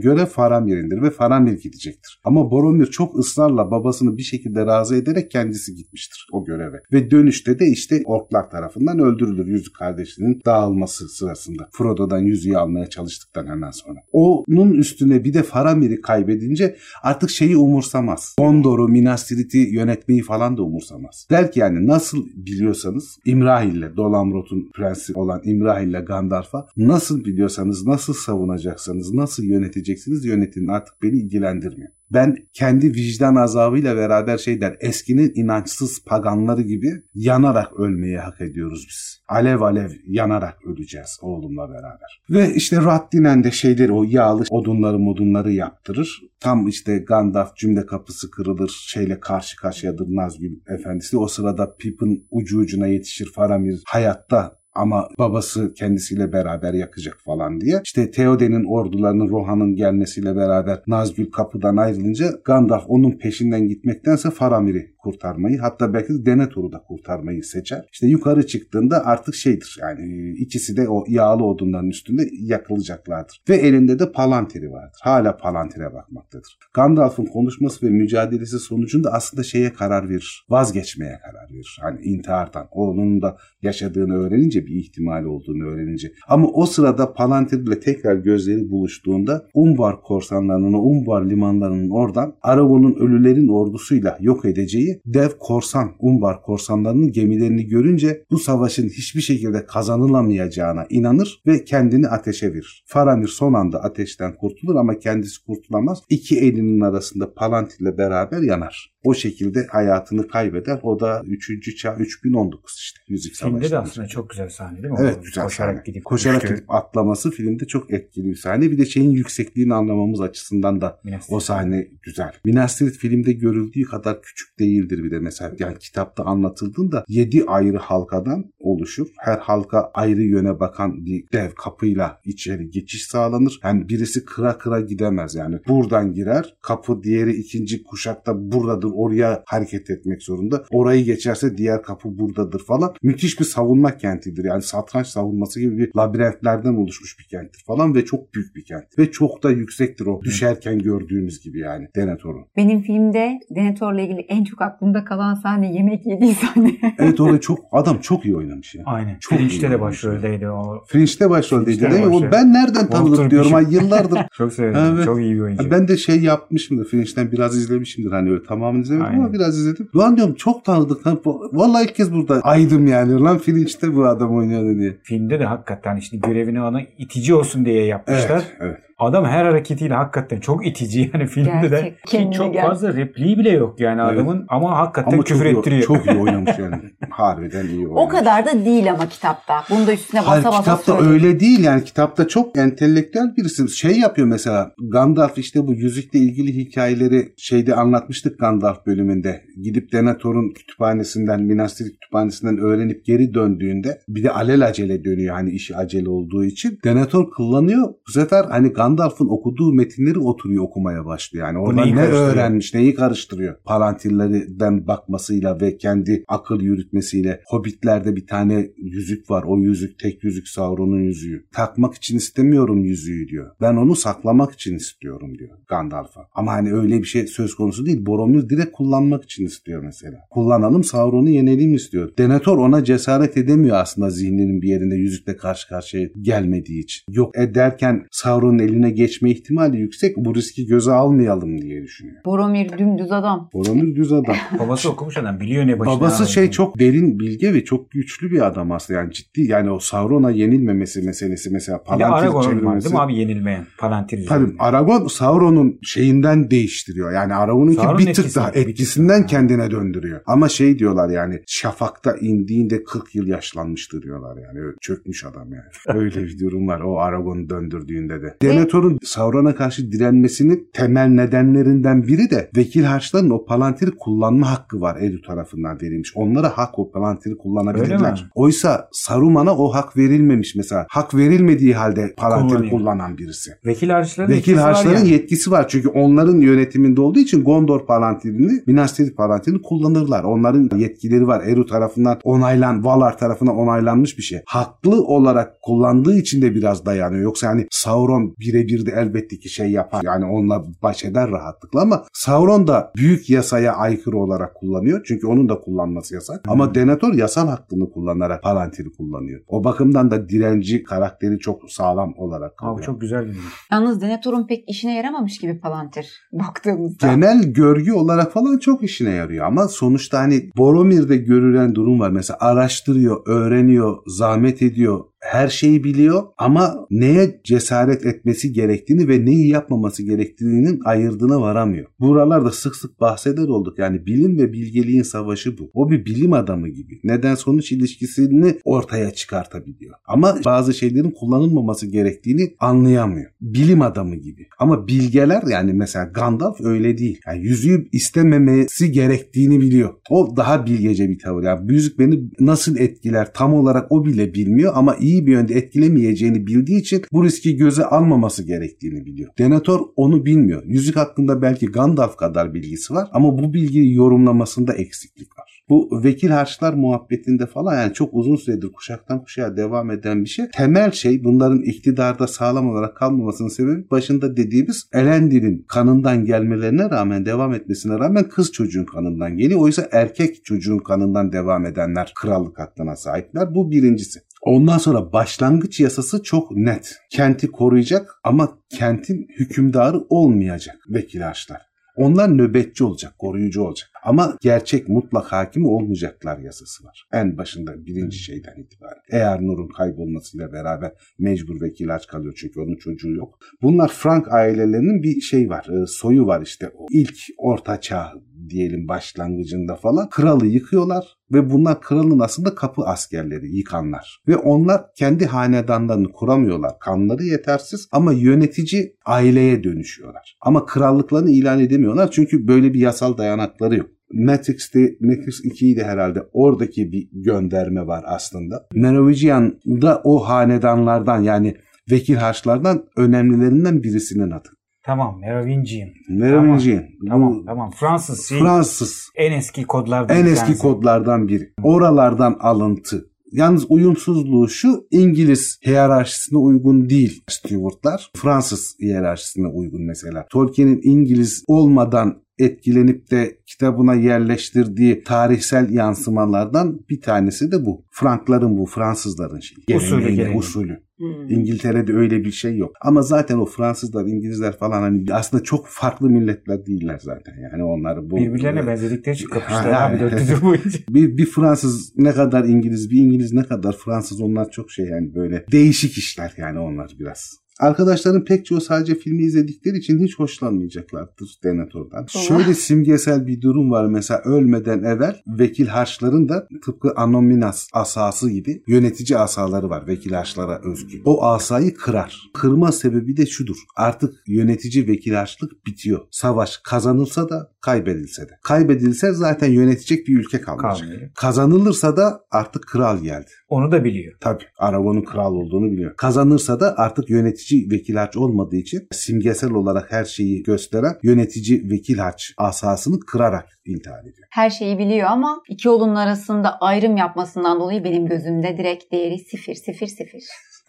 görev 0.00 0.26
Faramir'indir 0.26 1.02
ve 1.02 1.10
Faramir 1.10 1.60
gidecektir. 1.60 2.20
Ama 2.24 2.50
Boromir 2.50 2.86
çok 2.86 3.18
ısrarla 3.18 3.70
babasını 3.70 4.16
bir 4.16 4.22
şekilde 4.22 4.66
razı 4.66 4.96
ederek 4.96 5.30
kendisi 5.30 5.74
gitmiştir 5.74 6.26
o 6.32 6.44
göreve. 6.44 6.82
Ve 6.92 7.10
dönüşte 7.10 7.58
de 7.58 7.66
işte 7.66 8.02
orklar 8.04 8.50
tarafından 8.50 8.98
öldürülür 8.98 9.46
yüzük 9.46 9.76
kardeşinin 9.76 10.40
dağılması 10.46 11.08
sırasında. 11.08 11.68
Frodo'dan 11.72 12.18
yüzüğü 12.18 12.56
almaya 12.56 12.86
çalıştıktan 12.86 13.46
hemen 13.46 13.70
sonra. 13.70 13.98
Onun 14.12 14.70
üstüne 14.70 15.24
bir 15.24 15.34
de 15.34 15.42
Faramir'i 15.42 16.00
kaybedince 16.00 16.76
artık 17.02 17.30
şeyi 17.30 17.56
umursamaz. 17.56 18.34
Gondor'u, 18.38 18.88
Minas 18.88 19.28
Tirith'i 19.28 19.58
yönetmeyi 19.58 20.22
falan 20.22 20.56
da 20.56 20.62
umursamaz. 20.62 21.26
Der 21.30 21.52
ki 21.52 21.60
yani 21.60 21.86
nasıl 21.86 22.26
biliyorsanız 22.34 23.18
İmrahil'le 23.24 23.96
Dolamrot'un 23.96 24.70
prensi 24.92 25.14
olan 25.14 25.40
İmrahil'le 25.44 26.04
Gandalf'a 26.04 26.66
nasıl 26.76 27.24
biliyorsanız, 27.24 27.86
nasıl 27.86 28.14
savunacaksanız, 28.14 29.14
nasıl 29.14 29.44
yöneteceksiniz 29.44 30.24
yönetin 30.24 30.68
artık 30.68 31.02
beni 31.02 31.16
ilgilendirmiyor. 31.16 31.90
Ben 32.10 32.36
kendi 32.52 32.94
vicdan 32.94 33.34
azabıyla 33.34 33.96
beraber 33.96 34.38
şey 34.38 34.60
der 34.60 34.76
eskinin 34.80 35.32
inançsız 35.34 36.04
paganları 36.04 36.62
gibi 36.62 37.02
yanarak 37.14 37.80
ölmeyi 37.80 38.18
hak 38.18 38.40
ediyoruz 38.40 38.86
biz. 38.88 39.22
Alev 39.28 39.60
alev 39.60 39.90
yanarak 40.06 40.66
öleceğiz 40.66 41.18
oğlumla 41.22 41.68
beraber. 41.68 42.22
Ve 42.30 42.54
işte 42.54 42.76
Raddinen 42.76 43.44
de 43.44 43.50
şeyleri 43.50 43.92
o 43.92 44.04
yağlı 44.04 44.44
odunları 44.50 44.98
modunları 44.98 45.52
yaptırır. 45.52 46.22
Tam 46.40 46.68
işte 46.68 46.98
Gandalf 46.98 47.56
cümle 47.56 47.86
kapısı 47.86 48.30
kırılır 48.30 48.70
şeyle 48.88 49.20
karşı 49.20 49.56
karşıyadır 49.56 50.06
Nazgül 50.08 50.60
Efendisi. 50.68 51.18
O 51.18 51.28
sırada 51.28 51.76
Pippin 51.76 52.26
ucu 52.30 52.58
ucuna 52.58 52.86
yetişir 52.86 53.32
Faramir 53.34 53.82
hayatta 53.86 54.61
ama 54.74 55.08
babası 55.18 55.74
kendisiyle 55.74 56.32
beraber 56.32 56.74
yakacak 56.74 57.16
falan 57.24 57.60
diye. 57.60 57.80
İşte 57.84 58.10
Theoden'in 58.10 58.64
ordularının 58.64 59.28
Rohan'ın 59.28 59.74
gelmesiyle 59.74 60.36
beraber 60.36 60.82
Nazgül 60.86 61.30
kapıdan 61.30 61.76
ayrılınca 61.76 62.30
Gandalf 62.44 62.84
onun 62.86 63.18
peşinden 63.18 63.68
gitmektense 63.68 64.30
Faramir'i 64.30 64.94
kurtarmayı 64.98 65.58
hatta 65.58 65.94
belki 65.94 66.12
de 66.14 66.26
Denethor'u 66.26 66.72
da 66.72 66.78
kurtarmayı 66.78 67.44
seçer. 67.44 67.84
İşte 67.92 68.06
yukarı 68.06 68.46
çıktığında 68.46 69.06
artık 69.06 69.34
şeydir 69.34 69.78
yani 69.80 70.34
ikisi 70.38 70.76
de 70.76 70.88
o 70.88 71.04
yağlı 71.08 71.44
odunların 71.44 71.90
üstünde 71.90 72.28
yakılacaklardır. 72.32 73.42
Ve 73.48 73.56
elinde 73.56 73.98
de 73.98 74.12
Palantir'i 74.12 74.70
vardır. 74.70 75.00
Hala 75.02 75.36
Palantir'e 75.36 75.94
bakmaktadır. 75.94 76.58
Gandalf'ın 76.74 77.24
konuşması 77.24 77.86
ve 77.86 77.90
mücadelesi 77.90 78.58
sonucunda 78.58 79.12
aslında 79.12 79.42
şeye 79.42 79.72
karar 79.72 80.08
verir. 80.08 80.46
Vazgeçmeye 80.48 81.18
karar 81.22 81.50
verir. 81.50 81.78
Hani 81.82 82.00
intihardan. 82.02 82.68
Onun 82.70 83.22
da 83.22 83.36
yaşadığını 83.62 84.14
öğrenince 84.14 84.61
bir 84.66 84.74
ihtimal 84.74 85.24
olduğunu 85.24 85.64
öğrenince. 85.64 86.12
Ama 86.28 86.48
o 86.48 86.66
sırada 86.66 87.12
Palantir 87.12 87.66
ile 87.66 87.80
tekrar 87.80 88.16
gözleri 88.16 88.70
buluştuğunda 88.70 89.48
Umbar 89.54 90.02
korsanlarının, 90.02 90.72
Umbar 90.72 91.30
limanlarının 91.30 91.90
oradan 91.90 92.34
Aragon'un 92.42 92.94
ölülerin 92.94 93.48
ordusuyla 93.48 94.18
yok 94.20 94.44
edeceği 94.44 95.00
dev 95.06 95.28
korsan, 95.38 95.90
Umbar 95.98 96.42
korsanlarının 96.42 97.12
gemilerini 97.12 97.66
görünce 97.66 98.24
bu 98.30 98.38
savaşın 98.38 98.88
hiçbir 98.88 99.20
şekilde 99.20 99.66
kazanılamayacağına 99.66 100.86
inanır 100.90 101.42
ve 101.46 101.64
kendini 101.64 102.08
ateşe 102.08 102.52
verir. 102.52 102.84
Faramir 102.86 103.28
son 103.28 103.52
anda 103.52 103.82
ateşten 103.82 104.34
kurtulur 104.34 104.76
ama 104.76 104.98
kendisi 104.98 105.44
kurtulamaz. 105.44 106.02
İki 106.08 106.38
elinin 106.38 106.80
arasında 106.80 107.34
Palantir 107.34 107.80
ile 107.80 107.98
beraber 107.98 108.42
yanar. 108.42 108.91
O 109.04 109.14
şekilde 109.14 109.66
hayatını 109.70 110.28
kaybeder. 110.28 110.80
O 110.82 111.00
da 111.00 111.22
3. 111.26 111.76
çağ 111.76 111.96
3019 111.96 112.76
işte. 112.78 113.00
Yüzük 113.08 113.34
Filmde 113.34 113.70
de 113.70 113.78
aslında 113.78 114.06
çok 114.06 114.30
güzel 114.30 114.48
sahne 114.48 114.82
değil 114.82 114.92
mi? 114.92 114.98
Evet 115.00 115.16
O 115.20 115.22
güzel 115.22 115.44
Koşarak 115.44 115.76
sahne. 115.76 115.82
gidip 115.86 116.04
Koşarak 116.04 116.42
gidip 116.42 116.64
atlaması 116.68 117.30
filmde 117.30 117.66
çok 117.66 117.90
etkili 117.92 118.28
bir 118.28 118.36
sahne. 118.36 118.70
Bir 118.70 118.78
de 118.78 118.86
şeyin 118.86 119.10
yüksekliğini 119.10 119.74
anlamamız 119.74 120.20
açısından 120.20 120.80
da 120.80 121.00
Minas 121.04 121.26
o 121.28 121.40
sahne 121.40 121.88
güzel. 122.02 122.32
Minas 122.44 122.78
Tirith 122.78 122.98
filmde 122.98 123.32
görüldüğü 123.32 123.82
kadar 123.82 124.22
küçük 124.22 124.58
değildir 124.58 125.04
bir 125.04 125.10
de 125.10 125.18
mesela. 125.18 125.52
Yani 125.58 125.78
kitapta 125.78 126.24
anlatıldığında 126.24 127.04
7 127.08 127.44
ayrı 127.44 127.78
halkadan 127.78 128.52
oluşur. 128.58 129.06
Her 129.18 129.38
halka 129.38 129.90
ayrı 129.94 130.22
yöne 130.22 130.60
bakan 130.60 131.06
bir 131.06 131.24
dev 131.32 131.50
kapıyla 131.50 132.20
içeri 132.24 132.70
geçiş 132.70 133.06
sağlanır. 133.06 133.60
Yani 133.64 133.88
birisi 133.88 134.24
kıra 134.24 134.58
kıra 134.58 134.80
gidemez 134.80 135.34
yani. 135.34 135.58
Buradan 135.68 136.12
girer. 136.12 136.56
Kapı 136.62 137.02
diğeri 137.02 137.32
ikinci 137.32 137.84
kuşakta 137.84 138.52
buradadır. 138.52 138.91
Oraya 138.94 139.42
hareket 139.46 139.90
etmek 139.90 140.22
zorunda. 140.22 140.64
Orayı 140.70 141.04
geçerse 141.04 141.56
diğer 141.56 141.82
kapı 141.82 142.18
buradadır 142.18 142.64
falan. 142.64 142.94
Müthiş 143.02 143.40
bir 143.40 143.44
savunma 143.44 143.96
kentidir. 143.96 144.44
Yani 144.44 144.62
satranç 144.62 145.06
savunması 145.06 145.60
gibi 145.60 145.78
bir 145.78 145.90
labirentlerden 145.96 146.74
oluşmuş 146.74 147.18
bir 147.18 147.24
kenttir 147.24 147.62
falan 147.66 147.94
ve 147.94 148.04
çok 148.04 148.34
büyük 148.34 148.56
bir 148.56 148.64
kent. 148.64 148.84
Ve 148.98 149.10
çok 149.10 149.42
da 149.42 149.50
yüksektir 149.50 150.06
o 150.06 150.22
düşerken 150.22 150.78
gördüğümüz 150.78 151.40
gibi 151.40 151.58
yani 151.58 151.88
Denethor'un. 151.96 152.44
Benim 152.56 152.82
filmde 152.82 153.40
Denethor'la 153.56 154.00
ilgili 154.00 154.20
en 154.20 154.44
çok 154.44 154.62
aklımda 154.62 155.04
kalan 155.04 155.34
sahne 155.34 155.74
yemek 155.74 156.06
yediği 156.06 156.34
sahne. 156.34 156.72
Evet 156.98 157.20
orada 157.20 157.40
çok 157.40 157.58
adam 157.72 157.98
çok 157.98 158.24
iyi 158.24 158.36
oynamış 158.36 158.74
ya. 158.74 158.82
Aynen. 158.86 159.16
Çok 159.20 159.38
Fringe'de 159.38 159.70
de 159.70 159.80
başroldeydi 159.80 160.48
o. 160.48 160.84
Fringe'de 160.86 161.30
başroldeydi 161.30 161.78
Fringe'de 161.78 161.96
değil 161.96 162.06
mi? 162.06 162.28
O. 162.28 162.32
Ben 162.32 162.52
nereden 162.52 162.86
tanıdık 162.90 163.30
diyorum 163.30 163.54
ay 163.54 163.66
Bishop. 163.70 163.82
yıllardır. 163.82 164.18
Çok 164.32 164.52
sevdim. 164.52 164.80
Evet. 164.80 165.04
Çok 165.04 165.20
iyi 165.20 165.34
bir 165.34 165.40
oyuncu. 165.40 165.70
Ben 165.70 165.88
de 165.88 165.96
şey 165.96 166.20
yapmışımdır. 166.20 166.84
Fringe'den 166.84 167.32
biraz 167.32 167.56
izlemişimdir. 167.56 168.10
Hani 168.12 168.30
öyle 168.30 168.42
tamamını 168.42 168.81
izlemedim 168.82 169.06
ama 169.06 169.18
Aynen. 169.18 169.32
biraz 169.32 169.58
izledim. 169.58 169.88
Lan 169.96 170.16
diyorum 170.16 170.34
çok 170.34 170.64
tanıdık. 170.64 171.06
Lan 171.06 171.20
Vallahi 171.52 171.84
ilk 171.84 171.94
kez 171.94 172.12
burada 172.12 172.40
aydım 172.40 172.86
yani. 172.86 173.20
Lan 173.20 173.38
Fringe'de 173.38 173.96
bu 173.96 174.06
adam 174.06 174.36
oynuyordu 174.36 174.78
diye. 174.78 174.96
Filmde 175.02 175.40
de 175.40 175.44
hakikaten 175.44 175.96
işte 175.96 176.16
görevini 176.16 176.62
ona 176.62 176.80
itici 176.98 177.34
olsun 177.34 177.64
diye 177.64 177.84
yapmışlar. 177.84 178.30
Evet, 178.30 178.56
evet. 178.60 178.78
Adam 179.02 179.24
her 179.24 179.44
hareketiyle 179.44 179.94
hakikaten 179.94 180.40
çok 180.40 180.66
itici 180.66 181.10
yani 181.14 181.26
filmde 181.26 181.62
de. 181.62 181.68
Gerçek, 181.68 182.02
Ki 182.02 182.16
kendine 182.16 182.32
çok 182.34 182.54
gel. 182.54 182.66
fazla 182.66 182.94
repliği 182.94 183.38
bile 183.38 183.50
yok 183.50 183.80
yani 183.80 184.00
Evet. 184.04 184.14
adamın 184.14 184.44
ama 184.48 184.78
hakikaten 184.78 185.12
Ama 185.12 185.22
küfür 185.24 185.38
çok, 185.44 185.52
iyi- 185.52 185.58
ettiriyor. 185.58 185.82
çok 185.82 186.06
iyi 186.06 186.18
oynamış 186.18 186.58
yani. 186.58 186.76
Harbiden 187.10 187.66
iyi 187.66 187.88
oynamış. 187.88 188.02
o 188.02 188.08
kadar 188.08 188.46
da 188.46 188.64
değil 188.64 188.90
ama 188.90 189.08
kitapta. 189.08 189.54
Bunu 189.70 189.86
da 189.86 189.92
üstüne 189.92 190.20
Hayır 190.20 190.44
basa 190.44 190.50
basa 190.52 190.60
kitapta 190.62 190.92
söyleyeyim. 190.92 191.12
öyle 191.12 191.40
değil 191.40 191.64
yani 191.64 191.84
kitapta 191.84 192.28
çok 192.28 192.58
entelektüel 192.58 193.36
birisi 193.36 193.68
şey 193.68 193.98
yapıyor 193.98 194.26
mesela 194.28 194.72
Gandalf 194.92 195.38
işte 195.38 195.66
bu 195.66 195.74
yüzükle 195.74 196.18
ilgili 196.18 196.56
hikayeleri 196.56 197.32
şeyde 197.38 197.74
anlatmıştık 197.74 198.38
Gandalf 198.40 198.86
bölümünde 198.86 199.42
gidip 199.62 199.92
Denethor'un 199.92 200.50
kütüphanesinden 200.54 201.42
Minas 201.42 201.74
Tirith 201.74 201.92
kütüphanesinden 202.00 202.58
öğrenip 202.58 203.04
geri 203.04 203.34
döndüğünde 203.34 203.98
bir 204.08 204.22
de 204.22 204.30
alelacele 204.30 205.04
dönüyor 205.04 205.34
hani 205.34 205.50
işi 205.50 205.76
acele 205.76 206.08
olduğu 206.10 206.44
için 206.44 206.78
Denethor 206.84 207.30
kullanıyor 207.30 207.88
bu 208.08 208.12
sefer 208.12 208.44
hani 208.44 208.68
Gandalf 208.68 208.91
Gandalf'ın 208.96 209.28
okuduğu 209.28 209.72
metinleri 209.72 210.18
oturuyor 210.18 210.64
okumaya 210.64 211.04
başlıyor. 211.04 211.46
Yani 211.46 211.58
orada 211.58 211.84
ne 211.84 212.02
öğrenmiş, 212.02 212.74
neyi 212.74 212.94
karıştırıyor. 212.94 213.56
Palantirlerden 213.64 214.86
bakmasıyla 214.86 215.60
ve 215.60 215.76
kendi 215.76 216.24
akıl 216.28 216.60
yürütmesiyle. 216.60 217.40
Hobbitler'de 217.46 218.16
bir 218.16 218.26
tane 218.26 218.70
yüzük 218.76 219.30
var. 219.30 219.44
O 219.46 219.58
yüzük 219.58 219.98
tek 219.98 220.24
yüzük 220.24 220.48
Sauron'un 220.48 221.00
yüzüğü. 221.00 221.46
Takmak 221.52 221.94
için 221.94 222.16
istemiyorum 222.16 222.84
yüzüğü 222.84 223.28
diyor. 223.28 223.50
Ben 223.60 223.76
onu 223.76 223.96
saklamak 223.96 224.52
için 224.52 224.76
istiyorum 224.76 225.38
diyor 225.38 225.58
Gandalf'a. 225.68 226.28
Ama 226.34 226.52
hani 226.52 226.72
öyle 226.72 226.98
bir 226.98 227.06
şey 227.06 227.26
söz 227.26 227.54
konusu 227.54 227.86
değil. 227.86 228.06
Boromir 228.06 228.48
direkt 228.48 228.72
kullanmak 228.72 229.24
için 229.24 229.46
istiyor 229.46 229.82
mesela. 229.82 230.18
Kullanalım 230.30 230.84
Sauron'u 230.84 231.30
yenelim 231.30 231.74
istiyor. 231.74 232.16
Denethor 232.18 232.58
ona 232.58 232.84
cesaret 232.84 233.36
edemiyor 233.36 233.76
aslında 233.76 234.10
zihninin 234.10 234.62
bir 234.62 234.68
yerinde 234.68 234.94
yüzükle 234.94 235.36
karşı 235.36 235.68
karşıya 235.68 236.08
gelmediği 236.22 236.82
için. 236.82 237.12
Yok 237.12 237.38
ederken 237.38 238.06
Sauron'un 238.10 238.58
eline 238.72 238.90
geçme 238.90 239.30
ihtimali 239.30 239.76
yüksek. 239.76 240.16
Bu 240.16 240.34
riski 240.34 240.66
göze 240.66 240.92
almayalım 240.92 241.62
diye 241.62 241.82
düşünüyor. 241.82 242.16
Boromir 242.24 242.78
dümdüz 242.78 243.12
adam. 243.12 243.50
Boromir 243.52 243.96
düz 243.96 244.12
adam. 244.12 244.36
Babası 244.58 244.90
okumuş 244.90 245.16
adam 245.16 245.40
biliyor 245.40 245.66
ne 245.66 245.78
başına. 245.78 245.94
Babası 245.94 246.26
şey 246.26 246.42
ağrıyor. 246.42 246.52
çok 246.52 246.78
derin 246.78 247.18
bilge 247.18 247.54
ve 247.54 247.64
çok 247.64 247.90
güçlü 247.90 248.30
bir 248.30 248.46
adam 248.46 248.72
aslında. 248.72 249.00
Yani 249.00 249.12
ciddi 249.12 249.42
yani 249.42 249.70
o 249.70 249.78
Sauron'a 249.78 250.30
yenilmemesi 250.30 251.02
meselesi 251.02 251.50
mesela 251.50 251.82
Palantir 251.82 252.26
Aragorn 252.26 252.34
var 252.34 252.42
çevirmesi. 252.42 252.84
değil 252.84 252.94
mi 252.94 253.00
abi 253.00 253.14
yenilmeyen? 253.16 253.66
Palantir 253.78 254.26
Tabii. 254.26 254.54
Aragon 254.58 255.06
Sauron'un 255.06 255.78
şeyinden 255.82 256.50
değiştiriyor. 256.50 257.12
Yani 257.12 257.34
Aragon'unki 257.34 257.76
Sauron'un 257.76 257.98
bir 257.98 258.14
tık 258.14 258.34
daha 258.36 258.50
etkisinden 258.50 259.26
kendine 259.26 259.70
döndürüyor. 259.70 260.20
Ama 260.26 260.48
şey 260.48 260.78
diyorlar 260.78 261.10
yani 261.10 261.40
şafakta 261.46 262.16
indiğinde 262.20 262.84
40 262.84 263.14
yıl 263.14 263.26
yaşlanmıştı 263.26 264.02
diyorlar 264.02 264.36
yani. 264.36 264.60
Öyle 264.60 264.76
Çökmüş 264.80 265.24
adam 265.24 265.52
yani. 265.52 265.98
Öyle 265.98 266.24
bir 266.24 266.38
durum 266.38 266.68
var 266.68 266.80
o 266.80 266.98
Aragon'u 266.98 267.48
döndürdüğünde 267.50 268.22
de. 268.22 268.36
Denethor'un 268.62 268.98
Sauron'a 269.02 269.54
karşı 269.54 269.92
direnmesinin 269.92 270.70
temel 270.72 271.06
nedenlerinden 271.06 272.06
biri 272.06 272.30
de 272.30 272.50
vekil 272.56 272.84
harçların 272.84 273.30
o 273.30 273.44
palantiri 273.44 273.90
kullanma 273.90 274.50
hakkı 274.50 274.80
var 274.80 274.96
Edu 275.00 275.22
tarafından 275.26 275.80
verilmiş. 275.82 276.12
Onlara 276.14 276.58
hak 276.58 276.78
o 276.78 276.90
palantiri 276.90 277.36
kullanabilirler. 277.36 278.30
Oysa 278.34 278.88
Saruman'a 278.92 279.56
o 279.56 279.74
hak 279.74 279.96
verilmemiş 279.96 280.54
mesela. 280.54 280.86
Hak 280.88 281.14
verilmediği 281.14 281.74
halde 281.74 282.14
palantiri 282.16 282.70
kullanan 282.70 283.18
birisi. 283.18 283.50
Vekil 283.66 283.90
harçların 283.90 284.32
Vekil 284.32 284.56
harçların 284.56 284.98
yani. 284.98 285.10
yetkisi 285.10 285.50
var. 285.50 285.68
Çünkü 285.68 285.88
onların 285.88 286.36
yönetiminde 286.36 287.00
olduğu 287.00 287.18
için 287.18 287.44
Gondor 287.44 287.86
palantirini, 287.86 288.62
Minas 288.66 288.96
Tirith 288.96 289.16
palantirini 289.16 289.62
kullanırlar. 289.62 290.24
Onların 290.24 290.78
yetkileri 290.78 291.26
var. 291.26 291.42
Eru 291.46 291.66
tarafından 291.66 292.18
onaylan, 292.24 292.84
Valar 292.84 293.18
tarafından 293.18 293.56
onaylanmış 293.56 294.18
bir 294.18 294.22
şey. 294.22 294.38
Haklı 294.46 295.02
olarak 295.04 295.62
kullandığı 295.62 296.18
için 296.18 296.42
de 296.42 296.54
biraz 296.54 296.86
dayanıyor. 296.86 297.22
Yoksa 297.22 297.46
yani 297.46 297.66
Sauron 297.70 298.34
birebir 298.52 298.86
de 298.86 298.90
elbette 298.96 299.38
ki 299.38 299.48
şey 299.48 299.70
yapar. 299.70 300.00
Yani 300.04 300.24
onunla 300.24 300.64
baş 300.82 301.04
eder 301.04 301.30
rahatlıkla 301.30 301.82
ama 301.82 302.04
Sauron 302.12 302.66
da 302.66 302.92
büyük 302.96 303.30
yasaya 303.30 303.72
aykırı 303.76 304.18
olarak 304.18 304.54
kullanıyor. 304.54 305.00
Çünkü 305.04 305.26
onun 305.26 305.48
da 305.48 305.60
kullanması 305.60 306.14
yasak. 306.14 306.40
Ama 306.48 306.74
Denethor 306.74 307.14
yasal 307.14 307.48
hakkını 307.48 307.90
kullanarak 307.90 308.42
palantiri 308.42 308.92
kullanıyor. 308.92 309.40
O 309.48 309.64
bakımdan 309.64 310.10
da 310.10 310.28
direnci 310.28 310.82
karakteri 310.82 311.38
çok 311.38 311.70
sağlam 311.70 312.14
olarak 312.16 312.56
kalıyor. 312.56 312.76
Abi 312.78 312.86
çok 312.86 313.00
güzel 313.00 313.26
bir 313.26 313.36
Yalnız 313.72 314.00
Denethor'un 314.00 314.46
pek 314.46 314.68
işine 314.68 314.96
yaramamış 314.96 315.38
gibi 315.38 315.60
Palantir 315.60 316.06
baktığımızda. 316.32 317.06
genel 317.14 317.42
görgü 317.42 317.92
olarak 317.92 318.32
falan 318.32 318.58
çok 318.58 318.82
işine 318.82 319.10
yarıyor 319.10 319.46
ama 319.46 319.68
sonuçta 319.68 320.18
hani 320.18 320.50
Boromir'de 320.56 321.16
görülen 321.16 321.74
durum 321.74 322.00
var. 322.00 322.10
Mesela 322.10 322.36
araştırıyor, 322.40 323.22
öğreniyor, 323.26 323.96
zahmet 324.06 324.62
ediyor, 324.62 325.04
her 325.22 325.48
şeyi 325.48 325.84
biliyor 325.84 326.22
ama 326.38 326.86
neye 326.90 327.40
cesaret 327.44 328.06
etmesi 328.06 328.52
gerektiğini 328.52 329.08
ve 329.08 329.24
neyi 329.24 329.48
yapmaması 329.48 330.02
gerektiğinin 330.02 330.80
ayırdığına 330.84 331.40
varamıyor. 331.40 331.86
Buralarda 332.00 332.50
sık 332.50 332.76
sık 332.76 333.00
bahseder 333.00 333.48
olduk. 333.48 333.78
Yani 333.78 334.06
bilim 334.06 334.38
ve 334.38 334.52
bilgeliğin 334.52 335.02
savaşı 335.02 335.58
bu. 335.58 335.70
O 335.74 335.90
bir 335.90 336.04
bilim 336.04 336.32
adamı 336.32 336.68
gibi. 336.68 337.00
Neden 337.04 337.34
sonuç 337.34 337.72
ilişkisini 337.72 338.54
ortaya 338.64 339.10
çıkartabiliyor. 339.10 339.94
Ama 340.06 340.38
bazı 340.44 340.74
şeylerin 340.74 341.10
kullanılmaması 341.10 341.86
gerektiğini 341.86 342.54
anlayamıyor. 342.58 343.30
Bilim 343.40 343.82
adamı 343.82 344.16
gibi. 344.16 344.46
Ama 344.58 344.88
bilgeler 344.88 345.42
yani 345.50 345.72
mesela 345.72 346.04
Gandalf 346.04 346.60
öyle 346.60 346.98
değil. 346.98 347.20
Yani 347.26 347.44
yüzüğü 347.44 347.88
istememesi 347.92 348.92
gerektiğini 348.92 349.60
biliyor. 349.60 349.90
O 350.10 350.36
daha 350.36 350.66
bilgece 350.66 351.08
bir 351.08 351.18
tavır. 351.18 351.42
Yani 351.42 351.72
yüzük 351.72 351.98
beni 351.98 352.20
nasıl 352.40 352.76
etkiler 352.76 353.32
tam 353.34 353.54
olarak 353.54 353.92
o 353.92 354.04
bile 354.04 354.34
bilmiyor 354.34 354.72
ama 354.76 354.96
iyi 354.96 355.11
bir 355.26 355.32
yönde 355.32 355.54
etkilemeyeceğini 355.54 356.46
bildiği 356.46 356.80
için 356.80 357.02
bu 357.12 357.24
riski 357.24 357.56
göze 357.56 357.84
almaması 357.84 358.46
gerektiğini 358.46 359.06
biliyor. 359.06 359.30
Denethor 359.38 359.80
onu 359.96 360.26
bilmiyor. 360.26 360.62
Yüzük 360.66 360.96
hakkında 360.96 361.42
belki 361.42 361.66
Gandalf 361.66 362.16
kadar 362.16 362.54
bilgisi 362.54 362.94
var 362.94 363.08
ama 363.12 363.38
bu 363.38 363.54
bilgiyi 363.54 363.94
yorumlamasında 363.94 364.74
eksiklik 364.74 365.38
var. 365.38 365.62
Bu 365.68 366.04
vekil 366.04 366.28
harçlar 366.28 366.74
muhabbetinde 366.74 367.46
falan 367.46 367.74
yani 367.74 367.92
çok 367.92 368.14
uzun 368.14 368.36
süredir 368.36 368.72
kuşaktan 368.72 369.22
kuşağa 369.22 369.56
devam 369.56 369.90
eden 369.90 370.24
bir 370.24 370.28
şey. 370.28 370.46
Temel 370.54 370.90
şey 370.90 371.24
bunların 371.24 371.62
iktidarda 371.62 372.26
sağlam 372.26 372.68
olarak 372.68 372.96
kalmamasının 372.96 373.48
sebebi 373.48 373.90
başında 373.90 374.36
dediğimiz 374.36 374.88
Elendil'in 374.92 375.64
kanından 375.68 376.24
gelmelerine 376.24 376.90
rağmen 376.90 377.26
devam 377.26 377.54
etmesine 377.54 377.98
rağmen 377.98 378.28
kız 378.28 378.52
çocuğun 378.52 378.84
kanından 378.84 379.36
geliyor. 379.36 379.60
Oysa 379.60 379.88
erkek 379.92 380.44
çocuğun 380.44 380.78
kanından 380.78 381.32
devam 381.32 381.66
edenler 381.66 382.12
krallık 382.14 382.58
hakkına 382.58 382.96
sahipler. 382.96 383.54
Bu 383.54 383.70
birincisi. 383.70 384.20
Ondan 384.42 384.78
sonra 384.78 385.12
başlangıç 385.12 385.80
yasası 385.80 386.22
çok 386.22 386.50
net. 386.50 386.96
Kenti 387.10 387.50
koruyacak 387.50 388.10
ama 388.24 388.58
kentin 388.70 389.26
hükümdarı 389.38 389.98
olmayacak 390.08 390.76
vekil 390.88 391.28
ağaçlar. 391.28 391.62
Onlar 391.96 392.38
nöbetçi 392.38 392.84
olacak, 392.84 393.14
koruyucu 393.18 393.62
olacak. 393.62 393.91
Ama 394.02 394.36
gerçek 394.40 394.88
mutlak 394.88 395.24
hakim 395.24 395.66
olmayacaklar 395.66 396.38
yasası 396.38 396.84
var. 396.84 397.06
En 397.12 397.38
başında 397.38 397.86
birinci 397.86 398.18
şeyden 398.18 398.54
itibaren. 398.56 399.02
Eğer 399.10 399.42
Nur'un 399.42 399.68
kaybolmasıyla 399.68 400.52
beraber 400.52 400.92
mecbur 401.18 401.60
vekil 401.60 401.94
aç 401.94 402.06
kalıyor 402.06 402.34
çünkü 402.36 402.60
onun 402.60 402.76
çocuğu 402.76 403.12
yok. 403.12 403.38
Bunlar 403.62 403.88
Frank 403.88 404.32
ailelerinin 404.32 405.02
bir 405.02 405.20
şey 405.20 405.48
var, 405.48 405.66
e, 405.82 405.86
soyu 405.86 406.26
var 406.26 406.42
işte. 406.42 406.70
O 406.78 406.86
ilk 406.90 407.16
orta 407.38 407.80
çağ 407.80 408.12
diyelim 408.48 408.88
başlangıcında 408.88 409.76
falan. 409.76 410.08
Kralı 410.08 410.46
yıkıyorlar 410.46 411.04
ve 411.32 411.50
bunlar 411.50 411.80
kralın 411.80 412.18
aslında 412.18 412.54
kapı 412.54 412.82
askerleri, 412.82 413.56
yıkanlar. 413.56 414.22
Ve 414.28 414.36
onlar 414.36 414.82
kendi 414.96 415.26
hanedanlarını 415.26 416.12
kuramıyorlar. 416.12 416.78
Kanları 416.80 417.24
yetersiz 417.24 417.88
ama 417.92 418.12
yönetici 418.12 418.96
aileye 419.04 419.64
dönüşüyorlar. 419.64 420.36
Ama 420.40 420.66
krallıklarını 420.66 421.30
ilan 421.30 421.60
edemiyorlar 421.60 422.10
çünkü 422.10 422.48
böyle 422.48 422.74
bir 422.74 422.80
yasal 422.80 423.18
dayanakları 423.18 423.76
yok. 423.76 423.90
Matrix'te, 424.12 424.96
Matrix 425.00 425.44
2'ydi 425.44 425.84
herhalde. 425.84 426.22
Oradaki 426.32 426.92
bir 426.92 427.08
gönderme 427.12 427.86
var 427.86 428.04
aslında. 428.06 428.66
Merovingian 428.74 429.60
da 429.66 430.00
o 430.04 430.28
hanedanlardan 430.28 431.22
yani 431.22 431.54
vekil 431.90 432.14
harçlardan 432.14 432.84
önemlilerinden 432.96 433.82
birisinin 433.82 434.30
adı. 434.30 434.48
Tamam 434.84 435.20
Merovingian. 435.20 435.88
Merovingian. 436.08 436.84
Tamam 437.08 437.34
Bu 437.34 437.44
tamam. 437.44 437.70
Fransız 437.70 438.28
şey, 438.28 438.38
Fransız 438.38 439.10
en 439.16 439.32
eski 439.32 439.64
kodlardan 439.64 440.16
en 440.16 440.26
eski 440.26 440.58
kodlardan 440.58 441.28
biri. 441.28 441.52
Oralardan 441.62 442.36
alıntı. 442.40 443.12
Yalnız 443.32 443.66
uyumsuzluğu 443.68 444.48
şu 444.48 444.86
İngiliz 444.90 445.58
hiyerarşisine 445.66 446.38
uygun 446.38 446.88
değil 446.88 447.24
Stuartlar. 447.28 448.10
Fransız 448.16 448.76
hiyerarşisine 448.80 449.46
uygun 449.46 449.82
mesela. 449.86 450.26
Tolkien'in 450.30 450.80
İngiliz 450.82 451.44
olmadan 451.46 452.22
etkilenip 452.44 453.10
de 453.10 453.38
kitabına 453.46 453.94
yerleştirdiği 453.94 455.04
tarihsel 455.04 455.70
yansımalardan 455.70 456.80
bir 456.90 457.00
tanesi 457.00 457.52
de 457.52 457.64
bu. 457.64 457.84
Frankların 457.90 458.58
bu, 458.58 458.66
Fransızların 458.66 459.40
şeyi. 459.40 459.76
Usulü, 459.76 460.10
geleneği. 460.10 460.36
usulü. 460.36 460.82
Hmm. 461.02 461.30
İngiltere'de 461.30 461.92
öyle 461.92 462.24
bir 462.24 462.30
şey 462.30 462.56
yok. 462.56 462.72
Ama 462.80 463.02
zaten 463.02 463.38
o 463.38 463.46
Fransızlar, 463.46 464.06
İngilizler 464.06 464.58
falan 464.58 464.82
hani 464.82 465.04
aslında 465.12 465.42
çok 465.42 465.66
farklı 465.68 466.10
milletler 466.10 466.66
değiller 466.66 466.98
zaten. 467.02 467.32
Yani 467.52 467.64
onlar 467.64 468.10
bu 468.10 468.16
Birbirlerine 468.16 468.66
benzedikleri 468.66 469.14
için 469.14 469.28
kapıştılar 469.28 469.90
abi 469.90 469.96
ha. 469.96 470.00
400 470.00 470.30
yıl 470.30 470.42
boyunca. 470.42 470.78
bir, 470.88 471.16
bir 471.16 471.26
Fransız 471.26 471.92
ne 471.96 472.12
kadar 472.12 472.44
İngiliz, 472.44 472.90
bir 472.90 473.00
İngiliz 473.00 473.32
ne 473.32 473.42
kadar 473.42 473.76
Fransız 473.84 474.20
onlar 474.20 474.50
çok 474.50 474.70
şey 474.70 474.86
yani 474.86 475.14
böyle 475.14 475.44
değişik 475.52 475.98
işler 475.98 476.34
yani 476.36 476.58
onlar 476.58 476.96
biraz. 477.00 477.41
Arkadaşların 477.60 478.24
pek 478.24 478.46
çoğu 478.46 478.60
sadece 478.60 478.94
filmi 478.94 479.22
izledikleri 479.22 479.78
için 479.78 480.04
hiç 480.04 480.18
hoşlanmayacaklardır 480.18 481.38
Denethor'dan. 481.44 482.06
Doğru. 482.14 482.22
Şöyle 482.22 482.54
simgesel 482.54 483.26
bir 483.26 483.40
durum 483.40 483.70
var 483.70 483.86
mesela 483.86 484.20
ölmeden 484.24 484.82
evvel 484.82 485.16
vekil 485.26 485.66
harçların 485.66 486.28
da 486.28 486.48
tıpkı 486.64 486.92
Anominas 486.96 487.68
asası 487.72 488.30
gibi 488.30 488.62
yönetici 488.66 489.18
asaları 489.18 489.70
var 489.70 489.86
vekil 489.86 490.12
harçlara 490.12 490.60
özgü. 490.64 491.02
O 491.04 491.24
asayı 491.24 491.74
kırar. 491.74 492.30
Kırma 492.34 492.72
sebebi 492.72 493.16
de 493.16 493.26
şudur. 493.26 493.56
Artık 493.76 494.14
yönetici 494.26 494.88
vekil 494.88 495.12
harçlık 495.12 495.66
bitiyor. 495.66 496.00
Savaş 496.10 496.56
kazanılsa 496.56 497.28
da 497.28 497.51
kaybedilse 497.62 498.22
de. 498.22 498.32
Kaybedilse 498.42 499.12
zaten 499.12 499.50
yönetecek 499.50 500.06
bir 500.06 500.18
ülke 500.18 500.40
kalmayacak. 500.40 500.88
Kalmıyor. 500.88 501.10
Kazanılırsa 501.14 501.96
da 501.96 502.20
artık 502.30 502.66
kral 502.66 502.98
geldi. 502.98 503.30
Onu 503.48 503.72
da 503.72 503.84
biliyor. 503.84 504.14
Tabii 504.20 504.44
Aragon'un 504.58 505.02
kral 505.02 505.34
olduğunu 505.34 505.72
biliyor. 505.72 505.96
Kazanırsa 505.96 506.60
da 506.60 506.74
artık 506.76 507.10
yönetici 507.10 507.70
vekil 507.70 507.94
haç 507.94 508.16
olmadığı 508.16 508.56
için 508.56 508.88
simgesel 508.92 509.50
olarak 509.50 509.92
her 509.92 510.04
şeyi 510.04 510.42
gösteren 510.42 510.94
yönetici 511.02 511.70
vekil 511.70 511.98
haç 511.98 512.34
asasını 512.38 513.00
kırarak 513.00 513.46
intihar 513.66 514.00
ediyor. 514.00 514.28
Her 514.30 514.50
şeyi 514.50 514.78
biliyor 514.78 515.08
ama 515.10 515.42
iki 515.48 515.68
oğlunun 515.68 515.94
arasında 515.94 516.58
ayrım 516.60 516.96
yapmasından 516.96 517.60
dolayı 517.60 517.84
benim 517.84 518.06
gözümde 518.06 518.58
direkt 518.58 518.92
değeri 518.92 519.18
sıfır 519.18 519.54
sıfır 519.54 519.86
sıfır. 519.86 520.22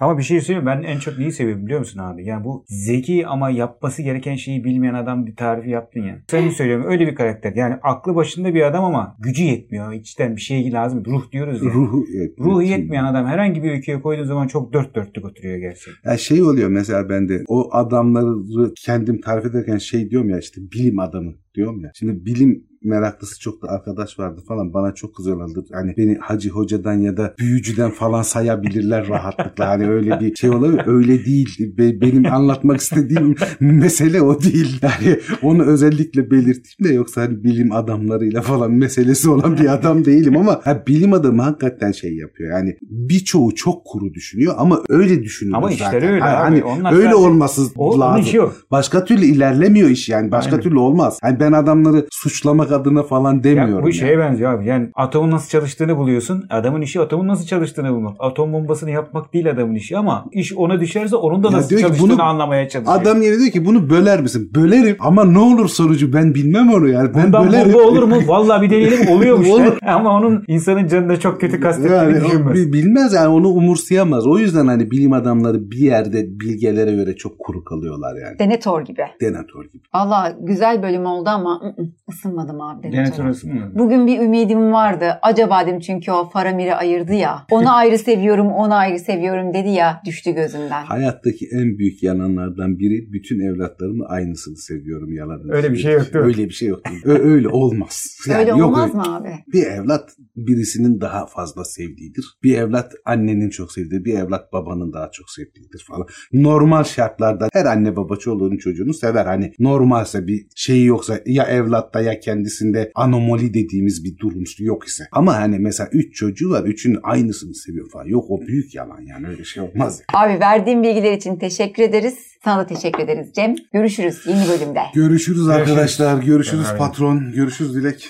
Ama 0.03 0.17
bir 0.17 0.23
şey 0.23 0.41
söyleyeyim 0.41 0.65
ben 0.65 0.83
en 0.83 0.99
çok 0.99 1.17
neyi 1.17 1.31
seviyorum 1.31 1.65
biliyor 1.65 1.79
musun 1.79 1.99
abi? 1.99 2.25
Yani 2.25 2.43
bu 2.43 2.65
zeki 2.67 3.27
ama 3.27 3.49
yapması 3.49 4.01
gereken 4.01 4.35
şeyi 4.35 4.63
bilmeyen 4.63 4.93
adam 4.93 5.25
bir 5.25 5.35
tarifi 5.35 5.69
yaptın 5.69 6.01
ya. 6.01 6.19
Sen 6.27 6.49
söylüyorum 6.49 6.85
öyle 6.87 7.07
bir 7.07 7.15
karakter. 7.15 7.53
Yani 7.55 7.75
aklı 7.83 8.15
başında 8.15 8.53
bir 8.53 8.61
adam 8.61 8.83
ama 8.83 9.15
gücü 9.19 9.43
yetmiyor. 9.43 9.93
İçten 9.93 10.35
bir 10.35 10.41
şey 10.41 10.71
lazım. 10.71 11.03
Ruh 11.05 11.31
diyoruz 11.31 11.63
ya. 11.63 11.69
Ruhu 11.73 12.05
yetmiyor. 12.07 12.51
Ruhu 12.51 12.61
yetmeyen 12.61 13.03
adam 13.03 13.25
herhangi 13.25 13.63
bir 13.63 13.71
ülkeye 13.71 14.01
koyduğun 14.01 14.23
zaman 14.23 14.47
çok 14.47 14.73
dört 14.73 14.95
dörtlük 14.95 15.25
oturuyor 15.25 15.57
gerçekten. 15.57 16.11
Ya 16.11 16.17
şey 16.17 16.43
oluyor 16.43 16.69
mesela 16.69 17.09
bende 17.09 17.43
o 17.47 17.69
adamları 17.73 18.73
kendim 18.85 19.21
tarif 19.21 19.45
ederken 19.45 19.77
şey 19.77 20.09
diyorum 20.09 20.29
ya 20.29 20.39
işte 20.39 20.61
bilim 20.73 20.99
adamı 20.99 21.33
diyorum 21.55 21.81
ya. 21.83 21.91
Şimdi 21.95 22.25
bilim 22.25 22.63
meraklısı 22.83 23.39
çok 23.39 23.61
da 23.61 23.67
arkadaş 23.67 24.19
vardı 24.19 24.41
falan 24.47 24.73
bana 24.73 24.93
çok 24.93 25.15
kızıyorlardı. 25.15 25.65
Hani 25.73 25.93
beni 25.97 26.17
hacı 26.17 26.49
hocadan 26.49 26.93
ya 26.93 27.17
da 27.17 27.33
büyücüden 27.39 27.91
falan 27.91 28.21
sayabilirler 28.21 29.07
rahatlıkla. 29.07 29.67
Hani 29.69 29.89
öyle 29.89 30.19
bir 30.19 30.35
şey 30.35 30.49
olabilir. 30.49 30.81
Öyle 30.87 31.25
değil. 31.25 31.77
Be- 31.77 32.01
benim 32.01 32.25
anlatmak 32.33 32.79
istediğim 32.79 33.35
mesele 33.59 34.21
o 34.21 34.41
değil. 34.41 34.79
Yani 34.81 35.19
onu 35.41 35.63
özellikle 35.63 36.31
belirteyim 36.31 36.83
de 36.83 36.93
yoksa 36.93 37.21
hani 37.21 37.43
bilim 37.43 37.71
adamlarıyla 37.71 38.41
falan 38.41 38.71
meselesi 38.71 39.29
olan 39.29 39.57
bir 39.57 39.73
adam 39.73 40.05
değilim 40.05 40.37
ama 40.37 40.61
ha, 40.63 40.83
bilim 40.87 41.13
adamı 41.13 41.41
hakikaten 41.41 41.91
şey 41.91 42.15
yapıyor. 42.15 42.51
Yani 42.51 42.77
birçoğu 42.81 43.55
çok 43.55 43.85
kuru 43.85 44.13
düşünüyor 44.13 44.53
ama 44.57 44.81
öyle 44.89 45.23
düşünüyor 45.23 45.57
Ama 45.57 45.69
zaten. 45.71 45.85
işleri 45.85 46.07
öyle 46.11 46.21
Ha, 46.23 46.29
abi. 46.29 46.35
Hani 46.43 46.63
Onlar 46.63 46.93
öyle 46.93 47.15
olması 47.15 47.61
O, 47.75 47.99
lazım. 47.99 48.51
Başka 48.71 49.05
türlü 49.05 49.25
ilerlemiyor 49.25 49.89
iş 49.89 50.09
yani. 50.09 50.31
Başka 50.31 50.51
Aynen. 50.51 50.63
türlü 50.63 50.79
olmaz. 50.79 51.17
Hani 51.21 51.39
ben 51.39 51.51
adamları 51.51 52.07
suçlamak 52.11 52.71
adına 52.73 53.03
falan 53.03 53.43
demiyorum. 53.43 53.75
Ya 53.75 53.81
bu 53.83 53.87
yani. 53.87 53.93
şeye 53.93 54.17
benziyor 54.19 54.53
abi. 54.53 54.65
Yani 54.65 54.89
atomun 54.95 55.31
nasıl 55.31 55.49
çalıştığını 55.49 55.97
buluyorsun. 55.97 56.43
Adamın 56.49 56.81
işi 56.81 57.01
atomun 57.01 57.27
nasıl 57.27 57.45
çalıştığını 57.45 57.91
bulmak. 57.91 58.15
Atom 58.19 58.53
bombasını 58.53 58.91
yapmak 58.91 59.33
değil 59.33 59.49
adamın 59.51 59.75
işi 59.75 59.97
ama 59.97 60.25
iş 60.31 60.53
ona 60.53 60.79
düşerse 60.79 61.15
onun 61.15 61.43
da 61.43 61.47
Ya 61.47 61.57
nasıl 61.57 61.77
çalıştığını 61.77 62.09
bunu- 62.11 62.23
anlamaya 62.23 62.69
çalışıyor. 62.69 63.01
Adam 63.01 63.21
yine 63.21 63.39
diyor 63.39 63.51
ki 63.51 63.65
bunu 63.65 63.89
böler 63.89 64.21
misin? 64.21 64.51
Bölerim 64.55 64.95
ama 64.99 65.23
ne 65.25 65.39
olur 65.39 65.67
sonucu 65.67 66.13
ben 66.13 66.35
bilmem 66.35 66.73
onu 66.73 66.87
yani. 66.87 67.09
Ben 67.15 67.23
Bundan 67.23 67.47
bölerim. 67.47 67.73
bomba 67.73 67.83
olur 67.87 68.03
mu? 68.03 68.15
Vallahi 68.27 68.61
bir 68.61 68.69
deneyelim 68.69 69.07
oluyormuş. 69.17 69.49
Olur. 69.49 69.77
Ama 69.87 70.17
onun 70.17 70.43
insanın 70.47 70.87
canına 70.87 71.17
çok 71.19 71.41
kötü 71.41 71.59
kastettiğini 71.59 71.95
Yani 71.95 72.23
düşünmez. 72.25 72.55
bi- 72.55 72.73
bilmez 72.73 73.13
yani 73.13 73.27
onu 73.27 73.47
umursayamaz. 73.47 74.27
O 74.27 74.37
yüzden 74.37 74.67
hani 74.67 74.91
bilim 74.91 75.13
adamları 75.13 75.71
bir 75.71 75.77
yerde 75.77 76.39
bilgelere 76.39 76.91
göre 76.95 77.15
çok 77.15 77.39
kuru 77.39 77.63
kalıyorlar 77.63 78.15
yani. 78.25 78.39
Denethor 78.39 78.81
gibi. 78.81 79.01
Denatör 79.21 79.63
gibi. 79.73 79.83
Valla 79.95 80.35
güzel 80.41 80.83
bölüm 80.83 81.05
oldu 81.05 81.29
ama 81.29 81.61
ı 81.63 81.81
ı, 81.81 81.85
ısınmadım 82.09 82.61
abi 82.69 82.83
Denethor'a. 82.83 83.05
Denetör 83.05 83.25
arasında 83.25 83.53
mı? 83.53 83.71
Bugün 83.75 84.07
bir 84.07 84.19
ümidim 84.19 84.73
vardı. 84.73 85.05
Acaba 85.21 85.67
dedim 85.67 85.79
çünkü 85.79 86.11
o 86.11 86.29
Faramir'i 86.29 86.75
ayırdı 86.75 87.13
ya. 87.13 87.45
Onu 87.51 87.75
ayrı 87.75 87.97
seviyorum, 87.97 88.47
onu 88.47 88.73
ayrı 88.75 88.99
seviyorum 88.99 89.53
dedi 89.53 89.69
ya. 89.69 90.01
Düştü 90.05 90.31
gözümden. 90.31 90.83
Hayattaki 90.85 91.47
en 91.51 91.77
büyük 91.77 92.03
yalanlardan 92.03 92.79
biri 92.79 93.13
bütün 93.13 93.39
evlatlarımın 93.39 94.05
aynısını 94.07 94.57
seviyorum 94.57 95.13
yalanını. 95.13 95.53
Öyle 95.53 95.71
bir 95.71 95.77
şey 95.77 95.93
yok 95.93 96.13
değil 96.13 96.25
mi? 96.25 96.31
Öyle 96.31 96.45
bir 96.45 96.53
şey 96.53 96.67
yok. 96.67 96.81
Ö- 97.05 97.23
öyle 97.31 97.47
olmaz. 97.47 98.17
Yani 98.27 98.39
Öyle 98.39 98.49
yok 98.49 98.61
olmaz 98.67 98.89
öyle. 98.89 98.97
mı 99.09 99.15
abi? 99.15 99.29
Bir 99.53 99.63
evlat 99.65 100.09
birisinin 100.35 101.01
daha 101.01 101.25
fazla 101.25 101.65
sevdiğidir. 101.65 102.25
Bir 102.43 102.57
evlat 102.57 102.91
annenin 103.05 103.49
çok 103.49 103.71
sevdiği, 103.71 104.05
bir 104.05 104.13
evlat 104.13 104.53
babanın 104.53 104.93
daha 104.93 105.11
çok 105.11 105.29
sevdiğidir 105.29 105.85
falan. 105.87 106.07
Normal 106.33 106.83
şartlarda 106.83 107.49
her 107.53 107.65
anne 107.65 107.95
baba 107.95 108.15
çoluğunun 108.15 108.57
çocuğunu 108.57 108.93
sever. 108.93 109.25
Hani 109.25 109.53
normalse 109.59 110.27
bir 110.27 110.45
şeyi 110.55 110.85
yoksa 110.85 111.19
ya 111.25 111.43
evlatta 111.43 112.01
ya 112.01 112.19
kendisinde 112.53 112.91
anomali 112.95 113.53
dediğimiz 113.53 114.03
bir 114.03 114.17
durum 114.17 114.43
yok 114.59 114.87
ise. 114.87 115.03
Ama 115.11 115.35
hani 115.35 115.59
mesela 115.59 115.89
üç 115.91 116.15
çocuğu 116.15 116.49
var, 116.49 116.63
üçün 116.63 116.97
aynısını 117.03 117.55
seviyor 117.55 117.89
falan. 117.89 118.05
Yok 118.05 118.25
o 118.29 118.41
büyük 118.41 118.75
yalan 118.75 119.01
yani 119.01 119.27
öyle 119.27 119.43
şey 119.43 119.63
olmaz. 119.63 120.01
Abi 120.13 120.39
verdiğin 120.39 120.83
bilgiler 120.83 121.13
için 121.13 121.35
teşekkür 121.35 121.83
ederiz. 121.83 122.15
Sana 122.43 122.61
da 122.61 122.65
teşekkür 122.65 123.03
ederiz 123.03 123.27
Cem. 123.35 123.55
Görüşürüz 123.73 124.21
yeni 124.27 124.47
bölümde. 124.47 124.79
Görüşürüz 124.93 125.47
arkadaşlar. 125.47 126.23
Görüşürüz 126.23 126.65
Aynen. 126.65 126.77
patron. 126.77 127.31
Görüşürüz 127.31 127.75
Dilek. 127.75 128.09